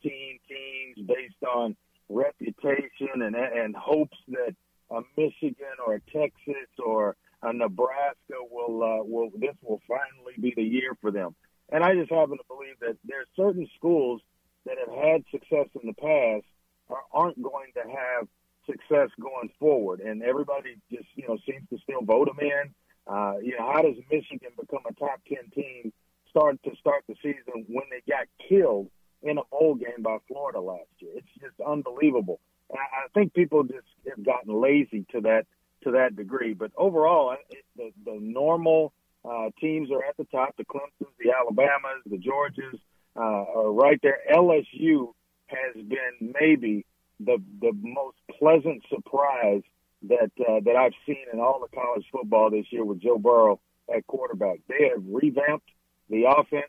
teams 0.48 1.07
based 1.07 1.42
on 1.44 1.77
reputation 2.09 3.22
and 3.22 3.37
and 3.37 3.74
hopes 3.77 4.16
that 4.29 4.55
a 4.90 5.01
Michigan 5.16 5.77
or 5.87 5.94
a 5.94 5.97
Texas 6.12 6.68
or 6.84 7.16
a 7.42 7.52
Nebraska 7.52 8.34
will 8.50 8.82
uh, 8.82 9.04
will 9.04 9.30
this 9.36 9.54
will 9.62 9.80
finally 9.86 10.34
be 10.40 10.52
the 10.56 10.62
year 10.62 10.96
for 11.00 11.10
them. 11.10 11.34
And 11.70 11.84
I 11.84 11.94
just 11.94 12.10
happen 12.10 12.38
to 12.38 12.44
believe 12.48 12.80
that 12.80 12.96
there 13.04 13.20
are 13.20 13.36
certain 13.36 13.68
schools 13.76 14.20
that 14.64 14.76
have 14.78 14.94
had 14.94 15.24
success 15.30 15.68
in 15.80 15.86
the 15.86 15.94
past 15.94 16.44
are, 16.88 17.04
aren't 17.12 17.40
going 17.42 17.72
to 17.74 17.82
have 17.82 18.28
success 18.66 19.10
going 19.20 19.50
forward. 19.58 20.00
And 20.00 20.22
everybody 20.22 20.76
just 20.90 21.06
you 21.14 21.28
know 21.28 21.38
seems 21.46 21.68
to 21.70 21.78
still 21.82 22.02
vote 22.02 22.26
them 22.26 22.40
in. 22.40 22.74
Uh, 23.06 23.38
you 23.42 23.56
know, 23.58 23.72
how 23.72 23.82
does 23.82 23.96
Michigan 24.10 24.50
become 24.58 24.82
a 24.88 24.94
top 24.94 25.20
ten 25.28 25.50
team? 25.54 25.92
Start 26.30 26.62
to 26.64 26.76
start 26.76 27.04
the 27.08 27.14
season 27.22 27.64
when 27.68 27.84
they 27.90 28.02
got 28.06 28.26
killed 28.48 28.90
in 29.22 29.38
a 29.38 29.42
bowl 29.50 29.74
game 29.74 30.02
by 30.02 30.18
Florida 30.28 30.60
last 30.60 30.90
year. 30.98 31.12
It's 31.16 31.26
just 31.40 31.54
unbelievable. 31.66 32.40
And 32.70 32.78
I, 32.78 33.04
I 33.04 33.08
think 33.14 33.32
people 33.32 33.62
just 33.64 33.86
have 34.08 34.24
gotten 34.24 34.52
lazy 34.60 35.06
to 35.12 35.22
that 35.22 35.46
to 35.84 35.92
that 35.92 36.16
degree. 36.16 36.54
But 36.54 36.72
overall, 36.76 37.36
it, 37.50 37.64
the 37.76 37.90
the 38.04 38.18
normal 38.20 38.92
uh, 39.24 39.50
teams 39.60 39.90
are 39.90 39.97
at 40.08 40.16
the 40.16 40.24
top. 40.24 40.56
The 40.56 40.64
Clemson's, 40.64 41.14
the 41.18 41.32
Alabamas, 41.32 42.02
the 42.06 42.18
Georgias 42.18 42.78
uh, 43.16 43.20
are 43.20 43.72
right 43.72 43.98
there. 44.02 44.18
LSU 44.32 45.12
has 45.46 45.74
been 45.74 46.34
maybe 46.40 46.86
the 47.20 47.42
the 47.60 47.72
most 47.74 48.16
pleasant 48.38 48.82
surprise 48.88 49.62
that 50.02 50.30
uh, 50.48 50.60
that 50.64 50.76
I've 50.76 50.92
seen 51.06 51.24
in 51.32 51.40
all 51.40 51.62
of 51.62 51.70
college 51.72 52.06
football 52.12 52.50
this 52.50 52.66
year 52.70 52.84
with 52.84 53.00
Joe 53.00 53.18
Burrow 53.18 53.60
at 53.94 54.06
quarterback. 54.06 54.60
They 54.68 54.88
have 54.88 55.02
revamped 55.06 55.68
the 56.08 56.24
offense. 56.24 56.66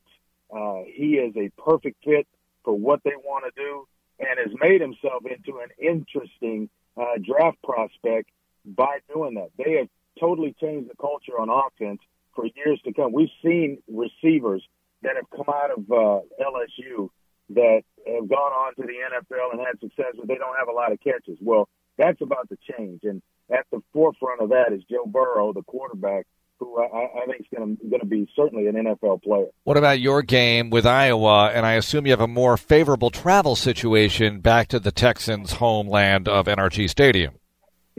Uh, 0.51 0.83
he 0.87 1.15
is 1.15 1.35
a 1.37 1.49
perfect 1.61 2.03
fit 2.03 2.27
for 2.63 2.73
what 2.73 3.03
they 3.03 3.15
want 3.15 3.45
to 3.45 3.61
do 3.61 3.87
and 4.19 4.39
has 4.39 4.57
made 4.59 4.81
himself 4.81 5.23
into 5.25 5.59
an 5.59 5.69
interesting 5.79 6.69
uh, 6.97 7.17
draft 7.23 7.61
prospect 7.63 8.29
by 8.65 8.99
doing 9.13 9.35
that. 9.35 9.51
They 9.57 9.77
have 9.77 9.87
totally 10.19 10.55
changed 10.59 10.89
the 10.89 10.95
culture 10.95 11.39
on 11.39 11.49
offense 11.49 12.01
for 12.39 12.47
years 12.55 12.79
to 12.85 12.93
come. 12.93 13.11
We've 13.11 13.29
seen 13.43 13.79
receivers 13.87 14.63
that 15.01 15.15
have 15.15 15.29
come 15.29 15.53
out 15.53 15.71
of 15.71 15.79
uh, 15.91 16.21
LSU 16.39 17.09
that 17.49 17.81
have 18.05 18.29
gone 18.29 18.51
on 18.51 18.75
to 18.75 18.83
the 18.83 18.93
NFL 18.93 19.51
and 19.51 19.59
had 19.59 19.79
success, 19.79 20.13
but 20.17 20.27
they 20.27 20.35
don't 20.35 20.55
have 20.57 20.67
a 20.67 20.71
lot 20.71 20.91
of 20.91 20.99
catches. 21.01 21.37
Well, 21.41 21.67
that's 21.97 22.21
about 22.21 22.47
to 22.49 22.57
change, 22.77 23.01
and 23.03 23.21
at 23.51 23.65
the 23.71 23.81
forefront 23.91 24.41
of 24.41 24.49
that 24.49 24.71
is 24.71 24.83
Joe 24.89 25.05
Burrow, 25.05 25.51
the 25.51 25.63
quarterback, 25.63 26.27
who 26.59 26.79
I, 26.79 27.23
I 27.23 27.25
think 27.25 27.41
is 27.41 27.89
going 27.89 27.99
to 27.99 28.05
be 28.05 28.29
certainly 28.35 28.67
an 28.67 28.75
NFL 28.75 29.23
player. 29.23 29.47
What 29.63 29.77
about 29.77 29.99
your 29.99 30.21
game 30.21 30.69
with 30.69 30.85
Iowa? 30.85 31.49
And 31.53 31.65
I 31.65 31.73
assume 31.73 32.05
you 32.05 32.11
have 32.11 32.21
a 32.21 32.27
more 32.27 32.57
favorable 32.57 33.09
travel 33.09 33.55
situation 33.55 34.39
back 34.39 34.67
to 34.69 34.79
the 34.79 34.91
Texans' 34.91 35.53
homeland 35.53 36.27
of 36.27 36.45
NRG 36.45 36.89
Stadium. 36.89 37.33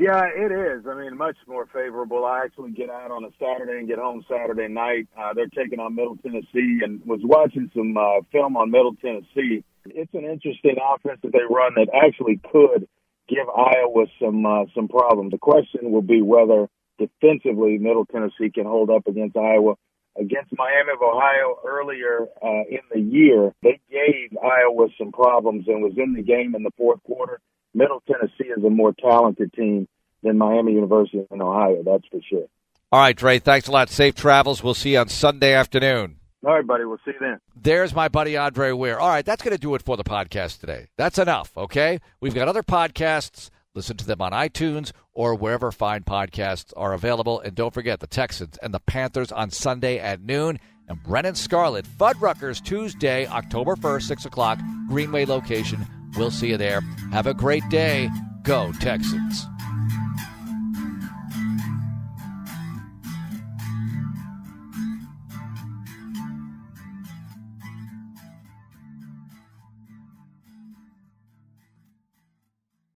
Yeah, 0.01 0.25
it 0.35 0.51
is. 0.51 0.87
I 0.89 0.95
mean, 0.95 1.15
much 1.15 1.37
more 1.47 1.67
favorable. 1.67 2.25
I 2.25 2.41
actually 2.45 2.73
get 2.73 2.89
out 2.89 3.11
on 3.11 3.23
a 3.23 3.29
Saturday 3.39 3.81
and 3.81 3.87
get 3.87 3.99
home 3.99 4.25
Saturday 4.27 4.67
night. 4.67 5.09
Uh, 5.15 5.35
they're 5.35 5.53
taking 5.53 5.79
on 5.79 5.95
Middle 5.95 6.17
Tennessee, 6.17 6.81
and 6.83 7.05
was 7.05 7.21
watching 7.23 7.71
some 7.77 7.95
uh, 7.99 8.25
film 8.33 8.57
on 8.57 8.71
Middle 8.71 8.95
Tennessee. 8.97 9.63
It's 9.85 10.15
an 10.15 10.25
interesting 10.25 10.77
offense 10.81 11.21
that 11.23 11.33
they 11.33 11.45
run 11.51 11.75
that 11.77 11.89
actually 11.93 12.41
could 12.51 12.89
give 13.29 13.47
Iowa 13.47 14.07
some 14.19 14.47
uh, 14.47 14.65
some 14.75 14.89
problems. 14.89 15.33
The 15.33 15.39
question 15.39 15.93
will 15.93 16.01
be 16.01 16.23
whether 16.23 16.71
defensively, 16.99 17.77
Middle 17.77 18.07
Tennessee 18.07 18.49
can 18.49 18.65
hold 18.65 18.89
up 18.89 19.07
against 19.07 19.37
Iowa. 19.37 19.75
Against 20.19 20.51
Miami 20.57 20.93
of 20.93 21.03
Ohio 21.03 21.61
earlier 21.65 22.27
uh, 22.43 22.65
in 22.69 22.81
the 22.93 23.01
year, 23.01 23.53
they 23.63 23.79
gave 23.91 24.37
Iowa 24.43 24.89
some 24.97 25.13
problems 25.13 25.69
and 25.69 25.83
was 25.83 25.93
in 25.99 26.15
the 26.15 26.23
game 26.23 26.55
in 26.55 26.63
the 26.63 26.73
fourth 26.79 27.03
quarter. 27.05 27.41
Middle 27.75 28.03
Tennessee 28.07 28.53
is 28.57 28.65
a 28.65 28.71
more 28.71 28.93
talented 28.93 29.53
team 29.53 29.89
than 30.23 30.39
Miami 30.39 30.73
University 30.73 31.27
in 31.31 31.41
Ohio, 31.41 31.83
that's 31.85 32.07
for 32.11 32.21
sure. 32.29 32.47
All 32.93 33.01
right, 33.01 33.17
Dre, 33.17 33.39
thanks 33.39 33.69
a 33.69 33.73
lot. 33.73 33.89
Safe 33.89 34.15
travels. 34.15 34.63
We'll 34.63 34.75
see 34.75 34.93
you 34.93 34.99
on 34.99 35.09
Sunday 35.09 35.55
afternoon. 35.55 36.17
All 36.45 36.55
right, 36.55 36.67
buddy. 36.67 36.85
We'll 36.85 36.99
see 37.05 37.13
you 37.13 37.21
then. 37.21 37.39
There's 37.55 37.95
my 37.95 38.09
buddy 38.09 38.37
Andre 38.37 38.73
Ware. 38.73 38.99
All 38.99 39.09
right, 39.09 39.25
that's 39.25 39.43
going 39.43 39.55
to 39.55 39.61
do 39.61 39.75
it 39.75 39.83
for 39.83 39.97
the 39.97 40.05
podcast 40.05 40.61
today. 40.61 40.89
That's 40.97 41.19
enough, 41.19 41.57
okay? 41.57 42.01
We've 42.21 42.35
got 42.35 42.49
other 42.49 42.63
podcasts 42.63 43.51
Listen 43.75 43.97
to 43.99 44.07
them 44.07 44.21
on 44.21 44.33
iTunes 44.33 44.91
or 45.13 45.35
wherever 45.35 45.71
fine 45.71 46.03
podcasts 46.03 46.73
are 46.77 46.93
available. 46.93 47.41
And 47.41 47.55
don't 47.55 47.73
forget 47.73 48.01
the 48.01 48.07
Texans 48.07 48.59
and 48.63 48.75
the 48.75 48.81
Panthers 48.81 49.31
on 49.31 49.51
Sunday 49.51 49.99
at 49.99 50.21
noon. 50.21 50.59
And 50.89 51.01
Brennan 51.05 51.37
Scarlett, 51.37 51.87
Fuddruckers 51.87 52.65
Tuesday, 52.65 53.27
October 53.27 53.77
1st, 53.77 54.03
6 54.03 54.25
o'clock, 54.25 54.59
Greenway 54.89 55.25
location. 55.25 55.87
We'll 56.17 56.31
see 56.31 56.49
you 56.49 56.57
there. 56.57 56.81
Have 57.13 57.27
a 57.27 57.35
great 57.35 57.69
day. 57.69 58.11
Go, 58.43 58.73
Texans. 58.81 59.50